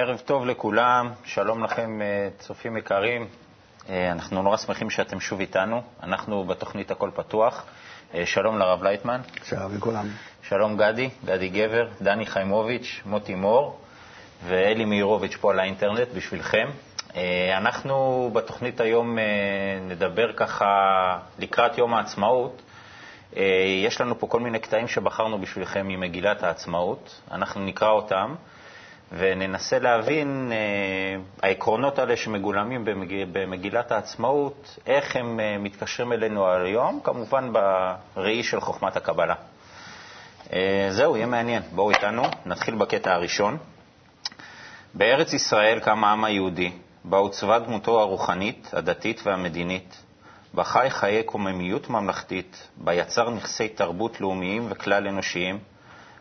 ערב 0.00 0.18
טוב 0.24 0.46
לכולם, 0.46 1.10
שלום 1.24 1.64
לכם 1.64 2.02
אה, 2.02 2.28
צופים 2.38 2.76
יקרים. 2.76 3.26
אה, 3.88 4.12
אנחנו 4.12 4.42
נורא 4.42 4.56
שמחים 4.56 4.90
שאתם 4.90 5.20
שוב 5.20 5.40
איתנו. 5.40 5.82
אנחנו 6.02 6.44
בתוכנית 6.44 6.90
הכל 6.90 7.10
פתוח. 7.14 7.64
אה, 8.14 8.26
שלום 8.26 8.58
לרב 8.58 8.82
לייטמן. 8.82 9.20
שלום 9.44 9.76
לכולם. 9.76 10.06
שלום 10.42 10.76
גדי, 10.76 11.10
גדי 11.24 11.48
גבר, 11.48 11.88
דני 12.02 12.26
חיימוביץ', 12.26 13.00
מוטי 13.06 13.34
מור 13.34 13.80
ואלי 14.46 14.84
מאירוביץ' 14.84 15.36
פה 15.40 15.50
על 15.52 15.58
האינטרנט 15.60 16.08
בשבילכם. 16.16 16.68
אנחנו 17.56 18.30
בתוכנית 18.32 18.80
היום 18.80 19.18
נדבר 19.88 20.32
ככה 20.32 20.66
לקראת 21.38 21.78
יום 21.78 21.94
העצמאות. 21.94 22.62
יש 23.84 24.00
לנו 24.00 24.18
פה 24.18 24.26
כל 24.26 24.40
מיני 24.40 24.58
קטעים 24.58 24.88
שבחרנו 24.88 25.38
בשבילכם 25.38 25.88
ממגילת 25.88 26.42
העצמאות. 26.42 27.20
אנחנו 27.30 27.60
נקרא 27.64 27.90
אותם. 27.90 28.34
וננסה 29.12 29.78
להבין 29.78 30.52
אה, 30.52 31.20
העקרונות 31.42 31.98
האלה 31.98 32.16
שמגולמים 32.16 32.84
במגיל, 32.84 33.28
במגילת 33.32 33.92
העצמאות, 33.92 34.78
איך 34.86 35.16
הם 35.16 35.40
אה, 35.40 35.56
מתקשרים 35.58 36.12
אלינו 36.12 36.50
היום, 36.50 37.00
כמובן 37.04 37.52
בראי 37.52 38.42
של 38.42 38.60
חוכמת 38.60 38.96
הקבלה. 38.96 39.34
אה, 40.52 40.88
זהו, 40.90 41.16
יהיה 41.16 41.26
מעניין. 41.26 41.62
בואו 41.74 41.90
איתנו, 41.90 42.22
נתחיל 42.46 42.74
בקטע 42.74 43.14
הראשון. 43.14 43.56
בארץ 44.94 45.32
ישראל 45.32 45.80
קם 45.80 46.04
העם 46.04 46.24
היהודי, 46.24 46.72
בה 47.04 47.18
עוצבה 47.18 47.58
דמותו 47.58 48.00
הרוחנית, 48.00 48.70
הדתית 48.72 49.20
והמדינית, 49.24 50.02
בה 50.54 50.64
חי 50.64 50.86
חיי 50.90 51.22
קוממיות 51.22 51.90
ממלכתית, 51.90 52.68
בה 52.76 52.94
יצר 52.94 53.30
נכסי 53.30 53.68
תרבות 53.68 54.20
לאומיים 54.20 54.66
וכלל 54.70 55.06
אנושיים, 55.08 55.58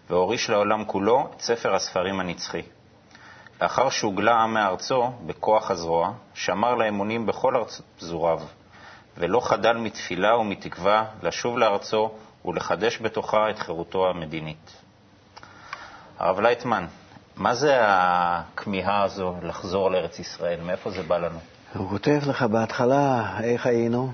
והוריש 0.09 0.49
לעולם 0.49 0.85
כולו 0.85 1.29
את 1.35 1.41
ספר 1.41 1.75
הספרים 1.75 2.19
הנצחי. 2.19 2.61
לאחר 3.61 3.89
שהוגלה 3.89 4.35
העם 4.35 4.53
מארצו 4.53 5.11
בכוח 5.25 5.71
הזרוע, 5.71 6.11
שמר 6.33 6.75
לאמונים 6.75 7.25
בכל 7.25 7.63
פזוריו, 7.99 8.39
ולא 9.17 9.39
חדל 9.39 9.77
מתפילה 9.77 10.37
ומתקווה 10.37 11.05
לשוב 11.23 11.57
לארצו 11.57 12.11
ולחדש 12.45 13.01
בתוכה 13.01 13.49
את 13.49 13.59
חירותו 13.59 14.09
המדינית. 14.09 14.71
הרב 16.19 16.39
לייטמן, 16.39 16.85
מה 17.35 17.55
זה 17.55 17.77
הכמיהה 17.81 19.03
הזו 19.03 19.35
לחזור 19.41 19.91
לארץ 19.91 20.19
ישראל? 20.19 20.59
מאיפה 20.61 20.91
זה 20.91 21.03
בא 21.03 21.17
לנו? 21.17 21.39
הוא 21.73 21.89
כותב 21.89 22.19
לך 22.27 22.43
בהתחלה 22.43 23.33
איך 23.43 23.65
היינו. 23.65 24.11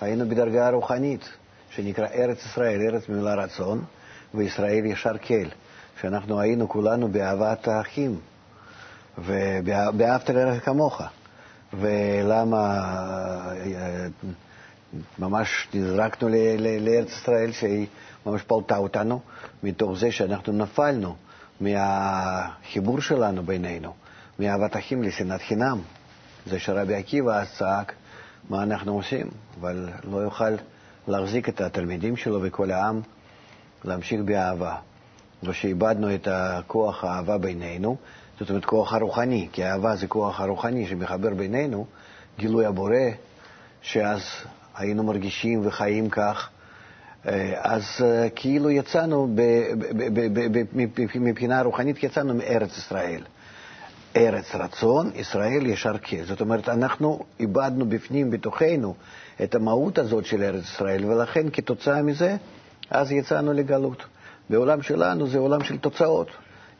היינו 0.00 0.28
בדרגה 0.28 0.70
רוחנית, 0.70 1.28
שנקרא 1.70 2.06
ארץ 2.06 2.46
ישראל, 2.46 2.80
ארץ 2.80 3.08
ממילה 3.08 3.34
רצון, 3.34 3.84
וישראל 4.34 4.84
ישר 4.84 5.18
כל, 5.18 5.48
שאנחנו 6.00 6.40
היינו 6.40 6.68
כולנו 6.68 7.08
באהבת 7.08 7.68
האחים. 7.68 8.20
ובאהבת 9.18 10.30
לרעך 10.30 10.64
כמוך. 10.64 11.02
ולמה 11.80 12.80
אה, 13.56 14.06
ממש 15.18 15.68
נזרקנו 15.74 16.28
לארץ 16.80 17.08
ישראל, 17.08 17.52
שהיא 17.52 17.86
ממש 18.26 18.42
פלטה 18.42 18.76
אותנו, 18.76 19.20
מתוך 19.62 19.98
זה 19.98 20.12
שאנחנו 20.12 20.52
נפלנו 20.52 21.16
מהחיבור 21.60 23.00
שלנו 23.00 23.42
בינינו, 23.42 23.94
מאהבת 24.38 24.76
אחים 24.76 25.02
לשנאת 25.02 25.40
חינם. 25.42 25.80
זה 26.46 26.58
שרבי 26.58 26.94
עקיבא 26.94 27.40
אז 27.40 27.46
צעק, 27.58 27.92
מה 28.50 28.62
אנחנו 28.62 28.94
עושים? 28.94 29.30
אבל 29.60 29.88
לא 30.10 30.16
יוכל 30.16 30.54
להחזיק 31.08 31.48
את 31.48 31.60
התלמידים 31.60 32.16
שלו 32.16 32.38
וכל 32.42 32.70
העם 32.70 33.00
להמשיך 33.84 34.20
באהבה. 34.24 34.76
ושאיבדנו 35.42 36.14
את 36.14 36.28
הכוח 36.30 37.04
האהבה 37.04 37.38
בינינו, 37.38 37.96
זאת 38.40 38.50
אומרת, 38.50 38.64
כוח 38.64 38.92
הרוחני, 38.92 39.48
כי 39.52 39.64
אהבה 39.64 39.96
זה 39.96 40.06
כוח 40.06 40.40
הרוחני 40.40 40.86
שמחבר 40.86 41.34
בינינו, 41.34 41.86
גילוי 42.38 42.66
הבורא, 42.66 42.96
שאז 43.82 44.20
היינו 44.76 45.02
מרגישים 45.02 45.66
וחיים 45.66 46.10
כך, 46.10 46.48
אה, 47.28 47.52
אז 47.56 47.82
אה, 48.02 48.28
כאילו 48.30 48.70
יצאנו, 48.70 49.36
מבחינה 51.14 51.62
רוחנית 51.62 52.02
יצאנו 52.02 52.34
מארץ 52.34 52.78
ישראל. 52.78 53.20
ארץ 54.16 54.54
רצון, 54.54 55.10
ישראל 55.14 55.66
ישר 55.66 55.98
כן. 56.02 56.24
זאת 56.24 56.40
אומרת, 56.40 56.68
אנחנו 56.68 57.24
איבדנו 57.40 57.88
בפנים, 57.88 58.30
בתוכנו, 58.30 58.94
את 59.42 59.54
המהות 59.54 59.98
הזאת 59.98 60.26
של 60.26 60.42
ארץ 60.42 60.62
ישראל, 60.62 61.04
ולכן 61.04 61.46
כתוצאה 61.52 62.02
מזה, 62.02 62.36
אז 62.90 63.12
יצאנו 63.12 63.52
לגלות. 63.52 64.04
בעולם 64.50 64.82
שלנו 64.82 65.26
זה 65.26 65.38
עולם 65.38 65.64
של 65.64 65.78
תוצאות. 65.78 66.28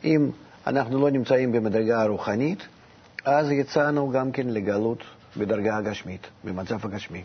אם 0.03 0.29
אנחנו 0.67 1.01
לא 1.01 1.11
נמצאים 1.11 1.51
במדרגה 1.51 2.01
הרוחנית, 2.01 2.67
אז 3.25 3.51
יצאנו 3.51 4.09
גם 4.09 4.31
כן 4.31 4.47
לגלות 4.47 5.03
בדרגה 5.37 5.77
הגשמית, 5.77 6.27
במצב 6.43 6.85
הגשמי. 6.85 7.23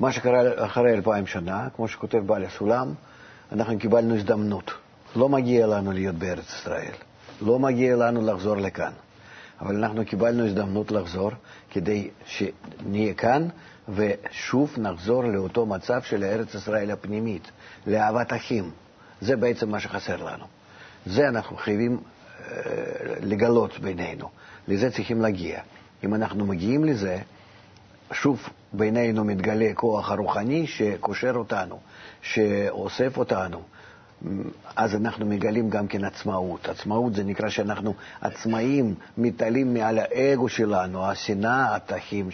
מה 0.00 0.12
שקרה 0.12 0.64
אחרי 0.66 0.92
אלפיים 0.92 1.26
שנה, 1.26 1.68
כמו 1.76 1.88
שכותב 1.88 2.18
בעל 2.18 2.44
הסולם, 2.44 2.94
אנחנו 3.52 3.78
קיבלנו 3.78 4.16
הזדמנות. 4.16 4.70
לא 5.16 5.28
מגיע 5.28 5.66
לנו 5.66 5.92
להיות 5.92 6.14
בארץ 6.14 6.54
ישראל, 6.54 6.92
לא 7.40 7.58
מגיע 7.58 7.96
לנו 7.96 8.26
לחזור 8.26 8.56
לכאן. 8.56 8.92
אבל 9.60 9.84
אנחנו 9.84 10.04
קיבלנו 10.04 10.46
הזדמנות 10.46 10.90
לחזור 10.90 11.30
כדי 11.70 12.10
שנהיה 12.26 13.14
כאן 13.14 13.48
ושוב 13.88 14.74
נחזור 14.78 15.24
לאותו 15.24 15.66
מצב 15.66 16.02
של 16.02 16.24
ארץ 16.24 16.54
ישראל 16.54 16.90
הפנימית, 16.90 17.50
לאהבת 17.86 18.32
אחים. 18.32 18.70
זה 19.20 19.36
בעצם 19.36 19.70
מה 19.70 19.80
שחסר 19.80 20.16
לנו. 20.16 20.59
זה 21.06 21.28
אנחנו 21.28 21.56
חייבים 21.56 21.98
אה, 22.40 22.52
לגלות 23.20 23.78
בינינו, 23.78 24.28
לזה 24.68 24.90
צריכים 24.90 25.20
להגיע. 25.20 25.60
אם 26.04 26.14
אנחנו 26.14 26.46
מגיעים 26.46 26.84
לזה, 26.84 27.18
שוב 28.12 28.48
בינינו 28.72 29.24
מתגלה 29.24 29.70
כוח 29.74 30.10
הרוחני 30.10 30.66
שקושר 30.66 31.32
אותנו, 31.36 31.78
שאוסף 32.22 33.16
אותנו. 33.16 33.62
אז 34.76 34.94
אנחנו 34.94 35.26
מגלים 35.26 35.70
גם 35.70 35.86
כן 35.86 36.04
עצמאות. 36.04 36.68
עצמאות 36.68 37.14
זה 37.14 37.24
נקרא 37.24 37.48
שאנחנו 37.48 37.94
עצמאים, 38.20 38.94
מתעלים 39.18 39.74
מעל 39.74 39.98
האגו 39.98 40.48
שלנו, 40.48 41.06
השנאה, 41.06 41.76
התחים, 41.76 42.28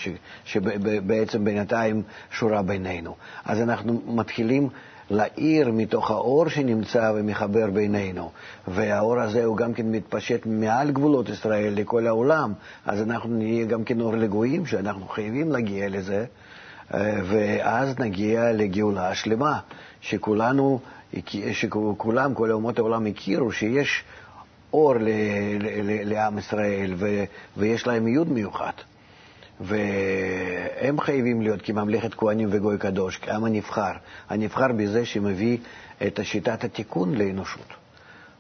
שבעצם 0.45 1.45
בינתיים 1.45 2.03
שורה 2.31 2.63
בינינו. 2.63 3.15
אז 3.45 3.61
אנחנו 3.61 4.03
מתחילים 4.07 4.69
להאיר 5.11 5.71
מתוך 5.73 6.11
האור 6.11 6.49
שנמצא 6.49 7.13
ומחבר 7.15 7.71
בינינו. 7.71 8.31
והאור 8.69 9.21
הזה 9.21 9.45
הוא 9.45 9.57
גם 9.57 9.75
כן 9.75 9.93
מתפשט 9.93 10.47
מעל 10.47 10.91
גבולות 10.91 11.29
ישראל 11.29 11.73
לכל 11.77 12.07
העולם, 12.07 12.53
אז 12.87 13.03
אנחנו 13.03 13.31
נהיה 13.31 13.65
גם 13.65 13.85
כן 13.85 14.01
אור 14.01 14.17
לגויים, 14.17 14.67
שאנחנו 14.67 15.09
חייבים 15.09 15.53
להגיע 15.53 15.89
לזה, 15.89 16.25
אה, 16.95 17.19
ואז 17.25 17.99
נגיע 17.99 18.53
לגאולה 18.53 19.11
השלמה, 19.11 19.59
שכולנו, 20.01 20.81
שכולם, 21.53 22.35
כל 22.35 22.53
אומות 22.53 22.79
העולם 22.79 23.07
הכירו 23.07 23.53
שיש 23.53 24.05
אור 24.73 24.95
לעם 26.05 26.39
ישראל, 26.39 26.95
ויש 27.57 27.87
להם 27.87 28.09
ייעוד 28.09 28.33
מיוחד. 28.33 28.73
והם 29.61 31.01
חייבים 31.01 31.43
להיות 31.43 31.63
כממלכת 31.63 32.15
כהנים 32.15 32.49
וגוי 32.53 32.79
קדוש, 32.79 33.19
כעם 33.23 33.45
הנבחר. 33.45 33.93
הנבחר 34.29 34.73
בזה 34.73 35.05
שמביא 35.05 35.59
את 36.07 36.21
שיטת 36.23 36.65
התיקון 36.65 37.15
לאנושות. 37.15 37.67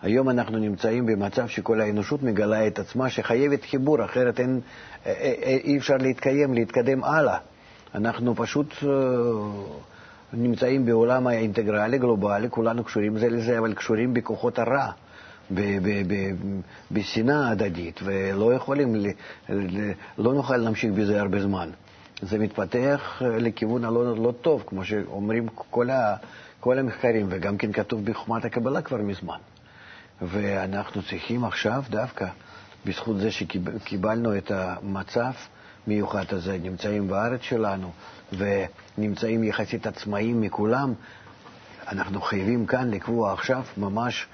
היום 0.02 0.30
אנחנו 0.30 0.58
נמצאים 0.58 1.06
במצב 1.06 1.48
שכל 1.48 1.80
האנושות 1.80 2.22
מגלה 2.22 2.66
את 2.66 2.78
עצמה 2.78 3.10
שחייבת 3.10 3.64
חיבור, 3.64 4.04
אחרת 4.04 4.40
אין, 4.40 4.60
אה, 5.06 5.12
אה, 5.12 5.34
אה, 5.42 5.56
אי 5.64 5.78
אפשר 5.78 5.96
להתקיים, 5.96 6.54
להתקדם 6.54 7.04
הלאה. 7.04 7.38
אנחנו 7.94 8.34
פשוט 8.34 8.74
נמצאים 10.32 10.86
בעולם 10.86 11.26
האינטגרלי, 11.26 11.98
גלובלי, 11.98 12.46
כולנו 12.50 12.84
קשורים 12.84 13.18
זה 13.18 13.28
לזה, 13.28 13.58
אבל 13.58 13.74
קשורים 13.74 14.14
בכוחות 14.14 14.58
הרע. 14.58 14.90
בשנאה 16.90 17.48
הדדית, 17.50 18.00
ולא 18.04 18.54
יכולים, 18.54 18.94
לא 20.18 20.34
נוכל 20.34 20.56
להמשיך 20.56 20.92
בזה 20.92 21.20
הרבה 21.20 21.42
זמן. 21.42 21.70
זה 22.22 22.38
מתפתח 22.38 23.22
לכיוון 23.22 23.84
הלא 23.84 24.16
לא 24.16 24.32
טוב, 24.40 24.64
כמו 24.66 24.84
שאומרים 24.84 25.48
כל, 25.48 25.90
ה, 25.90 26.16
כל 26.60 26.78
המחקרים, 26.78 27.26
וגם 27.30 27.58
כן 27.58 27.72
כתוב 27.72 28.04
בחוכמת 28.04 28.44
הקבלה 28.44 28.82
כבר 28.82 28.96
מזמן. 28.96 29.38
ואנחנו 30.22 31.02
צריכים 31.02 31.44
עכשיו 31.44 31.82
דווקא, 31.90 32.26
בזכות 32.86 33.18
זה 33.18 33.30
שקיבלנו 33.30 34.36
את 34.36 34.50
המצב 34.50 35.30
מיוחד 35.86 36.24
הזה, 36.30 36.58
נמצאים 36.62 37.08
בארץ 37.08 37.40
שלנו 37.42 37.92
ונמצאים 38.32 39.44
יחסית 39.44 39.86
עצמאיים 39.86 40.40
מכולם, 40.40 40.94
אנחנו 41.88 42.20
חייבים 42.20 42.66
כאן 42.66 42.90
לקבוע 42.90 43.32
עכשיו 43.32 43.62
ממש 43.76 44.26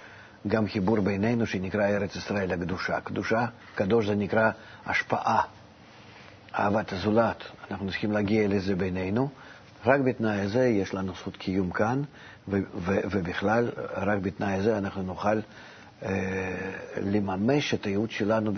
גם 0.46 0.66
חיבור 0.66 1.00
בינינו 1.00 1.46
שנקרא 1.46 1.86
ארץ 1.86 2.16
ישראל 2.16 2.52
הקדושה. 2.52 3.00
קדושה, 3.00 3.46
קדוש 3.74 4.06
זה 4.06 4.14
נקרא 4.14 4.50
השפעה, 4.86 5.42
אהבת 6.54 6.92
הזולת. 6.92 7.42
אנחנו 7.70 7.88
צריכים 7.88 8.12
להגיע 8.12 8.48
לזה 8.48 8.74
בינינו. 8.74 9.28
רק 9.86 10.00
בתנאי 10.00 10.40
הזה 10.40 10.66
יש 10.66 10.94
לנו 10.94 11.12
זכות 11.14 11.36
קיום 11.36 11.70
כאן, 11.70 12.02
ובכלל, 12.48 13.70
רק 13.96 14.18
בתנאי 14.18 14.52
הזה 14.52 14.78
אנחנו 14.78 15.02
נוכל 15.02 15.40
לממש 16.96 17.74
את 17.74 17.86
הייעוד 17.86 18.10
שלנו 18.10 18.52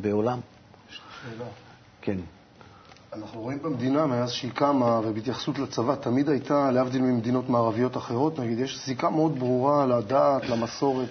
בעולם. 0.00 0.40
שאלה. 0.90 1.44
כן. 2.02 2.16
אנחנו 3.12 3.40
רואים 3.40 3.62
במדינה, 3.62 4.06
מאז 4.06 4.30
שהיא 4.30 4.52
קמה, 4.52 5.00
ובהתייחסות 5.04 5.58
לצבא, 5.58 5.94
תמיד 5.94 6.28
הייתה, 6.28 6.70
להבדיל 6.70 7.02
ממדינות 7.02 7.48
מערביות 7.48 7.96
אחרות, 7.96 8.38
נגיד, 8.38 8.58
יש 8.58 8.86
זיקה 8.86 9.10
מאוד 9.10 9.38
ברורה 9.38 9.86
לדת, 9.86 10.48
למסורת, 10.48 11.08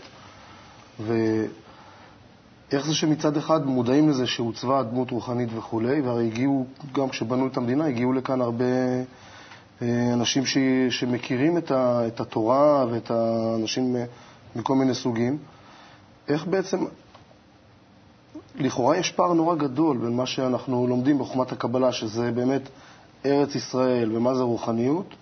ואיך 0.99 2.85
זה 2.85 2.95
שמצד 2.95 3.37
אחד 3.37 3.65
מודעים 3.65 4.09
לזה 4.09 4.27
שהוצבה 4.27 4.83
דמות 4.83 5.11
רוחנית 5.11 5.49
וכולי, 5.55 6.01
והרי 6.01 6.27
הגיעו, 6.27 6.65
גם 6.93 7.09
כשבנו 7.09 7.47
את 7.47 7.57
המדינה, 7.57 7.85
הגיעו 7.85 8.13
לכאן 8.13 8.41
הרבה 8.41 8.65
אה, 9.81 10.13
אנשים 10.13 10.45
ש... 10.45 10.57
שמכירים 10.89 11.57
את, 11.57 11.71
ה... 11.71 12.07
את 12.07 12.19
התורה 12.19 12.85
ואת 12.91 13.11
האנשים 13.11 13.95
מכל 14.55 14.75
מיני 14.75 14.93
סוגים. 14.95 15.37
איך 16.27 16.45
בעצם 16.47 16.85
לכאורה 18.55 18.97
יש 18.97 19.11
פער 19.11 19.33
נורא 19.33 19.55
גדול 19.55 19.97
בין 19.97 20.15
מה 20.15 20.25
שאנחנו 20.25 20.87
לומדים 20.87 21.17
בחוכמת 21.19 21.51
הקבלה, 21.51 21.91
שזה 21.91 22.31
באמת 22.31 22.61
ארץ 23.25 23.55
ישראל 23.55 24.17
ומה 24.17 24.35
זה 24.35 24.43
רוחניות, 24.43 25.15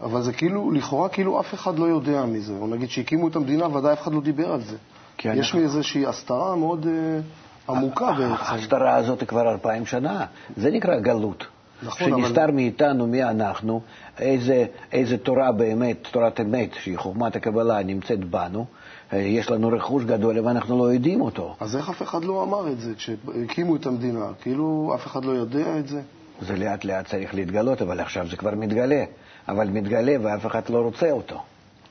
אבל 0.00 0.22
זה 0.22 0.32
כאילו, 0.32 0.70
לכאורה 0.70 1.08
כאילו 1.08 1.40
אף 1.40 1.54
אחד 1.54 1.78
לא 1.78 1.84
יודע 1.84 2.24
מזה. 2.26 2.52
או 2.52 2.66
נגיד 2.66 2.88
שהקימו 2.88 3.28
את 3.28 3.36
המדינה, 3.36 3.76
ודאי 3.76 3.92
אף 3.92 4.02
אחד 4.02 4.12
לא 4.12 4.20
דיבר 4.20 4.52
על 4.52 4.60
זה. 4.60 4.76
יש 5.24 5.26
אנחנו... 5.26 5.60
איזושהי 5.60 6.06
הסתרה 6.06 6.56
מאוד 6.56 6.86
uh, 6.86 7.70
עמוקה 7.70 8.12
בעצם. 8.12 8.32
ההסתרה 8.38 8.96
הזאת 8.96 9.24
כבר 9.24 9.52
אלפיים 9.52 9.86
שנה, 9.86 10.26
זה 10.56 10.70
נקרא 10.70 11.00
גלות. 11.00 11.46
נכון, 11.82 12.10
שנסתר 12.10 12.44
אבל... 12.44 12.50
מאיתנו 12.52 13.06
מי 13.06 13.24
אנחנו, 13.24 13.80
איזה, 14.18 14.66
איזה 14.92 15.18
תורה 15.18 15.52
באמת, 15.52 16.08
תורת 16.10 16.40
אמת, 16.40 16.74
שהיא 16.74 16.98
חוכמת 16.98 17.36
הקבלה, 17.36 17.82
נמצאת 17.82 18.24
בנו, 18.24 18.66
יש 19.12 19.50
לנו 19.50 19.68
רכוש 19.68 20.04
גדול 20.04 20.38
ואנחנו 20.46 20.78
לא 20.78 20.92
יודעים 20.92 21.20
אותו. 21.20 21.56
אז 21.60 21.76
איך 21.76 21.88
אף 21.90 22.02
אחד 22.02 22.24
לא 22.24 22.42
אמר 22.42 22.72
את 22.72 22.80
זה 22.80 22.94
כשהקימו 22.94 23.76
את 23.76 23.86
המדינה? 23.86 24.26
כאילו 24.40 24.92
אף 24.94 25.06
אחד 25.06 25.24
לא 25.24 25.32
יודע 25.32 25.78
את 25.78 25.88
זה? 25.88 26.00
זה 26.40 26.56
לאט 26.56 26.84
לאט 26.84 27.06
צריך 27.06 27.34
להתגלות, 27.34 27.82
אבל 27.82 28.00
עכשיו 28.00 28.26
זה 28.28 28.36
כבר 28.36 28.54
מתגלה. 28.54 29.04
אבל 29.48 29.68
מתגלה 29.70 30.16
ואף 30.22 30.46
אחד 30.46 30.68
לא 30.68 30.78
רוצה 30.78 31.10
אותו. 31.10 31.42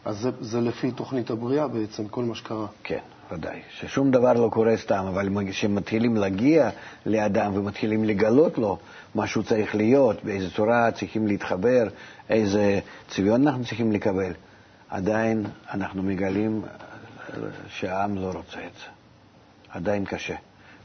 אז 0.06 0.18
זה, 0.18 0.30
זה 0.42 0.62
לפי 0.62 0.92
תוכנית 0.92 1.30
הבריאה 1.30 1.68
בעצם, 1.68 2.08
כל 2.08 2.24
מה 2.24 2.36
שקרה. 2.36 2.68
כן, 2.84 3.00
ודאי. 3.32 3.62
ששום 3.70 4.12
דבר 4.12 4.34
לא 4.34 4.50
קורה 4.50 4.78
סתם, 4.78 5.06
אבל 5.08 5.30
כשמתחילים 5.50 6.16
להגיע 6.18 6.70
לאדם 7.06 7.52
ומתחילים 7.56 8.04
לגלות 8.04 8.58
לו 8.58 8.78
מה 9.16 9.28
שהוא 9.28 9.44
צריך 9.44 9.76
להיות, 9.76 10.24
באיזה 10.24 10.50
צורה 10.50 10.92
צריכים 10.92 11.28
להתחבר, 11.28 11.88
איזה 12.30 12.80
צביון 13.08 13.48
אנחנו 13.48 13.66
צריכים 13.66 13.92
לקבל, 13.92 14.32
עדיין 14.90 15.46
אנחנו 15.74 16.04
מגלים 16.04 16.62
שהעם 17.68 18.16
לא 18.16 18.26
רוצה 18.26 18.60
את 18.60 18.74
זה. 18.78 18.86
עדיין 19.70 20.06
קשה. 20.06 20.36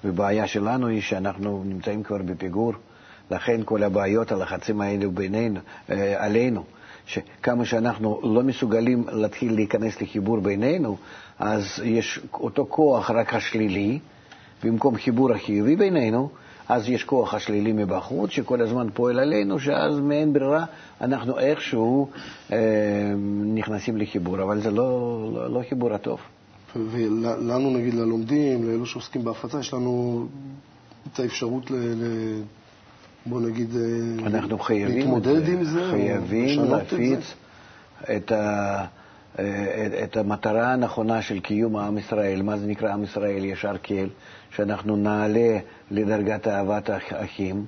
ובעיה 0.05 0.47
שלנו 0.47 0.87
היא 0.87 1.01
שאנחנו 1.01 1.63
נמצאים 1.67 2.03
כבר 2.03 2.19
בפיגור, 2.19 2.73
לכן 3.33 3.61
כל 3.65 3.83
הבעיות, 3.83 4.33
הלחצים 4.33 4.81
האלו 4.81 5.11
בינינו, 5.11 5.61
אה, 5.91 6.25
עלינו, 6.25 6.65
שכמה 7.07 7.65
שאנחנו 7.65 8.21
לא 8.23 8.43
מסוגלים 8.43 9.05
להתחיל 9.13 9.55
להיכנס 9.55 10.03
לחיבור 10.03 10.41
בינינו, 10.41 10.97
אז 11.39 11.65
יש 11.85 12.21
אותו 12.35 12.67
כוח 12.69 13.11
רק 13.11 13.35
השלילי, 13.35 13.99
במקום 14.65 14.97
חיבור 14.97 15.33
החיובי 15.33 15.77
בינינו, 15.77 16.29
אז 16.69 16.89
יש 16.89 17.05
כוח 17.05 17.35
השלילי 17.35 17.73
מבחוץ 17.73 18.31
שכל 18.31 18.63
הזמן 18.63 18.87
פועל 18.95 19.19
עלינו, 19.19 19.61
שאז 19.61 20.01
מאין 20.01 20.33
ברירה 20.33 20.65
אנחנו 21.01 21.39
איכשהו 21.39 22.11
אה, 22.53 22.59
נכנסים 23.55 23.97
לחיבור, 23.97 24.43
אבל 24.43 24.61
זה 24.61 24.71
לא, 24.71 25.31
לא, 25.35 25.51
לא 25.51 25.63
חיבור 25.69 25.95
הטוב. 25.95 26.21
ולנו, 26.77 27.71
נגיד, 27.71 27.95
ללומדים, 27.95 28.65
לאלו 28.65 28.87
שעוסקים 28.87 29.25
בהפצה, 29.25 29.61
יש 29.61 29.75
לנו 29.75 30.27
את 31.13 31.21
האפשרות 31.21 31.71
ל... 31.71 31.75
ל 31.75 32.05
בוא 33.27 33.41
נגיד, 33.41 33.77
אה, 33.77 34.27
אנחנו 34.27 34.59
חייבים 34.59 34.99
להתמודד 34.99 35.49
עם 35.49 35.65
זה, 35.65 35.91
חייבים 35.91 36.65
להפיץ 36.65 37.35
את, 38.17 38.33
ה, 38.33 38.85
אה, 39.39 40.05
את 40.05 40.17
המטרה 40.17 40.73
הנכונה 40.73 41.23
של 41.23 41.41
קיום 41.41 41.77
עם 41.77 41.99
ישראל. 41.99 42.43
מה 42.43 42.59
זה 42.59 42.67
נקרא 42.67 42.93
עם 42.93 43.05
ישראל 43.05 43.45
ישר 43.45 43.77
קל? 43.77 44.09
שאנחנו 44.57 44.97
נעלה 44.97 45.59
לדרגת 45.91 46.49
אהבת 46.49 46.91
האחים. 46.91 47.65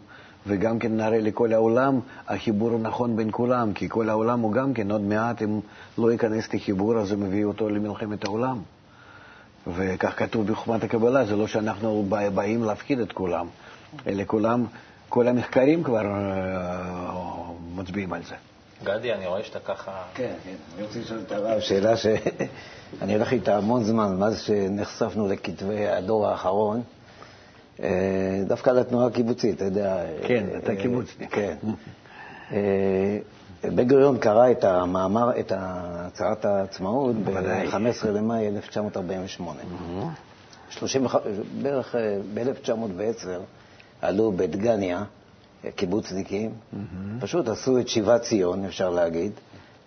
וגם 0.47 0.79
כן 0.79 0.97
נראה 0.97 1.21
לכל 1.21 1.53
העולם 1.53 2.01
החיבור 2.29 2.75
הנכון 2.75 3.17
בין 3.17 3.29
כולם, 3.33 3.73
כי 3.73 3.89
כל 3.89 4.09
העולם 4.09 4.41
הוא 4.41 4.53
גם 4.53 4.75
כן, 4.75 4.91
עוד 4.91 5.01
מעט 5.01 5.43
אם 5.43 5.61
לא 5.99 6.13
ייכנס 6.13 6.55
לחיבור, 6.55 6.99
אז 6.99 7.09
זה 7.09 7.17
מביא 7.17 7.45
אותו 7.45 7.69
למלחמת 7.69 8.25
העולם. 8.25 8.59
וכך 9.75 10.19
כתוב 10.19 10.47
בחוכמת 10.47 10.85
הקבלה, 10.85 11.25
זה 11.25 11.37
לא 11.37 11.47
שאנחנו 11.47 12.07
באים 12.35 12.65
להפחיד 12.65 13.01
את 13.01 13.13
כולם, 13.13 13.47
אלא 14.07 14.23
כולם, 14.27 14.65
כל 15.15 15.29
המחקרים 15.29 15.83
כבר 15.83 16.07
אה, 16.07 16.81
מצביעים 17.75 18.13
על 18.13 18.23
זה. 18.23 18.35
גדי, 18.85 19.13
אני 19.13 19.27
רואה 19.27 19.45
שאתה 19.45 19.59
ככה... 19.59 20.03
כן, 20.15 20.33
כן. 20.45 20.55
אני 20.77 20.83
רוצה 20.87 20.99
לשאול 20.99 21.21
את 21.27 21.33
הרב 21.33 21.61
שאלה 21.61 21.97
שאני 21.97 23.15
הולך 23.17 23.33
איתה 23.33 23.57
המון 23.57 23.85
זמן, 23.85 24.17
מאז 24.17 24.43
שנחשפנו 24.43 25.29
לכתבי 25.29 25.87
הדור 25.89 26.27
האחרון, 26.27 26.83
אה, 27.83 27.89
דווקא 28.47 28.71
לתנועה 28.71 29.07
הקיבוצית, 29.07 29.57
אתה 29.57 29.65
יודע. 29.65 29.97
כן, 30.27 30.47
אתה 30.59 30.77
קיבוצניק. 30.77 31.35
כן. 31.35 31.57
בן 33.75 33.89
גוריון 33.89 34.19
קרא 34.19 34.51
את 34.51 34.65
המאמר, 34.65 35.41
את 35.41 35.53
הצהרת 35.57 36.45
העצמאות 36.45 37.17
ב-15 37.17 38.07
למאי 38.07 38.49
1948. 38.49 39.61
בערך 41.63 41.95
אה, 41.95 42.19
ב-1910 42.35 43.29
עלו 44.03 44.33
בדגניה 44.33 45.05
קיבוצניקים, 45.77 46.51
פשוט 47.21 47.49
עשו 47.49 47.79
את 47.79 47.89
שיבת 47.89 48.23
ציון, 48.23 48.65
אפשר 48.65 48.91
להגיד, 48.91 49.33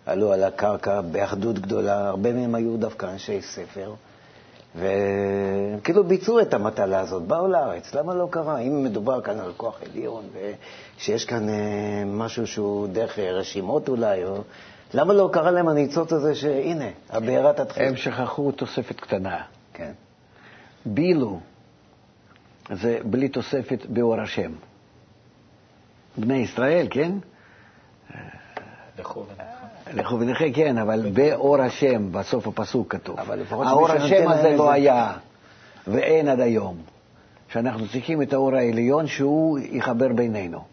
עלו 0.06 0.32
על 0.34 0.44
הקרקע 0.44 1.02
באחדות 1.02 1.60
גדולה, 1.60 2.08
הרבה 2.08 2.34
מהם 2.34 2.56
היו 2.56 2.78
דווקא 2.78 3.06
אנשי 3.06 3.42
ספר. 3.42 3.94
וכאילו 4.76 6.04
ביצעו 6.04 6.40
את 6.40 6.54
המטלה 6.54 7.00
הזאת, 7.00 7.24
באו 7.24 7.48
לארץ, 7.48 7.94
למה 7.96 8.14
לא 8.16 8.28
קרה? 8.32 8.60
אם 8.60 8.84
מדובר 8.84 9.22
כאן 9.22 9.40
על 9.40 9.54
כוח 9.58 9.80
עליון, 9.86 10.24
ושיש 10.34 11.26
כאן 11.26 11.50
אה, 11.50 11.56
משהו 12.06 12.48
שהוא 12.48 12.88
דרך 12.88 13.20
רשימות 13.20 13.90
אולי, 13.90 14.24
או... 14.26 14.42
למה 14.94 15.14
לא 15.14 15.30
קרה 15.34 15.52
להם 15.52 15.68
הניצוץ 15.68 16.14
הזה 16.14 16.36
שהנה, 16.36 16.86
הבעירה 17.10 17.54
תתחיל? 17.54 17.84
הם 17.84 17.96
שכחו 17.96 18.52
תוספת 18.52 19.00
קטנה. 19.00 19.42
כן. 19.74 19.92
בילו 20.86 21.40
זה 22.72 23.00
בלי 23.04 23.30
תוספת 23.30 23.86
באור 23.86 24.22
השם. 24.22 24.52
בני 26.18 26.38
ישראל, 26.38 26.88
כן? 26.90 27.12
לכו 29.00 29.26
לכו 29.94 30.20
ונכה, 30.20 30.46
כן, 30.54 30.78
אבל 30.78 31.10
באור 31.14 31.62
השם, 31.62 32.12
בסוף 32.12 32.48
הפסוק 32.48 32.92
כתוב. 32.92 33.20
אבל 33.20 33.40
לפחות 33.40 33.68
האור 33.68 33.92
השם 33.92 34.30
הזה 34.30 34.56
לא 34.56 34.72
היה, 34.72 35.14
ואין 35.88 36.28
עד 36.28 36.40
היום. 36.40 36.78
שאנחנו 37.52 37.88
צריכים 37.88 38.22
את 38.22 38.34
האור 38.34 38.56
העליון 38.56 39.08
שהוא 39.08 39.60
יחבר 39.60 40.14
בינינו. 40.14 40.64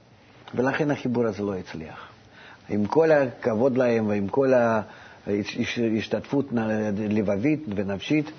ולכן 0.54 0.90
החיבור 0.90 1.26
הזה 1.26 1.42
לא 1.42 1.54
הצליח. 1.54 2.08
עם 2.68 2.86
כל 2.86 3.10
הכבוד 3.10 3.76
להם 3.76 4.06
ועם 4.06 4.28
כל 4.28 4.52
ההשתתפות 5.26 6.46
לבבית 6.96 7.64
ונפשית, 7.76 8.30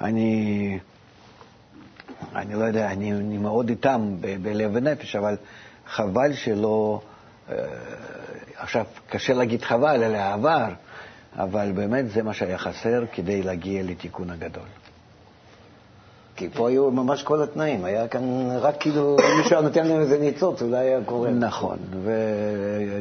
אני, 0.00 0.78
אני 2.36 2.54
לא 2.54 2.64
יודע, 2.64 2.90
אני, 2.90 3.12
אני 3.12 3.38
מאוד 3.38 3.68
איתם 3.68 4.16
בלב 4.42 4.70
ונפש, 4.74 5.16
אבל 5.16 5.36
חבל 5.86 6.32
שלא... 6.32 7.00
אה, 7.50 7.56
עכשיו, 8.56 8.84
קשה 9.08 9.32
להגיד 9.32 9.62
חבל, 9.62 10.02
אלא 10.02 10.16
העבר, 10.16 10.68
אבל 11.36 11.72
באמת 11.74 12.10
זה 12.10 12.22
מה 12.22 12.34
שהיה 12.34 12.58
חסר 12.58 13.04
כדי 13.12 13.42
להגיע 13.42 13.82
לתיקון 13.82 14.30
הגדול. 14.30 14.68
כי 16.36 16.48
פה 16.48 16.68
היו 16.68 16.90
ממש 16.90 17.22
כל 17.22 17.42
התנאים, 17.42 17.84
היה 17.84 18.08
כאן 18.08 18.22
רק 18.60 18.74
כאילו, 18.80 19.16
מישהו 19.38 19.56
היה 19.56 19.60
נותן 19.60 19.86
להם 19.86 20.00
איזה 20.00 20.18
ניצוץ, 20.18 20.62
אולי 20.62 20.78
היה 20.78 21.04
קורה. 21.04 21.30
נכון, 21.30 21.78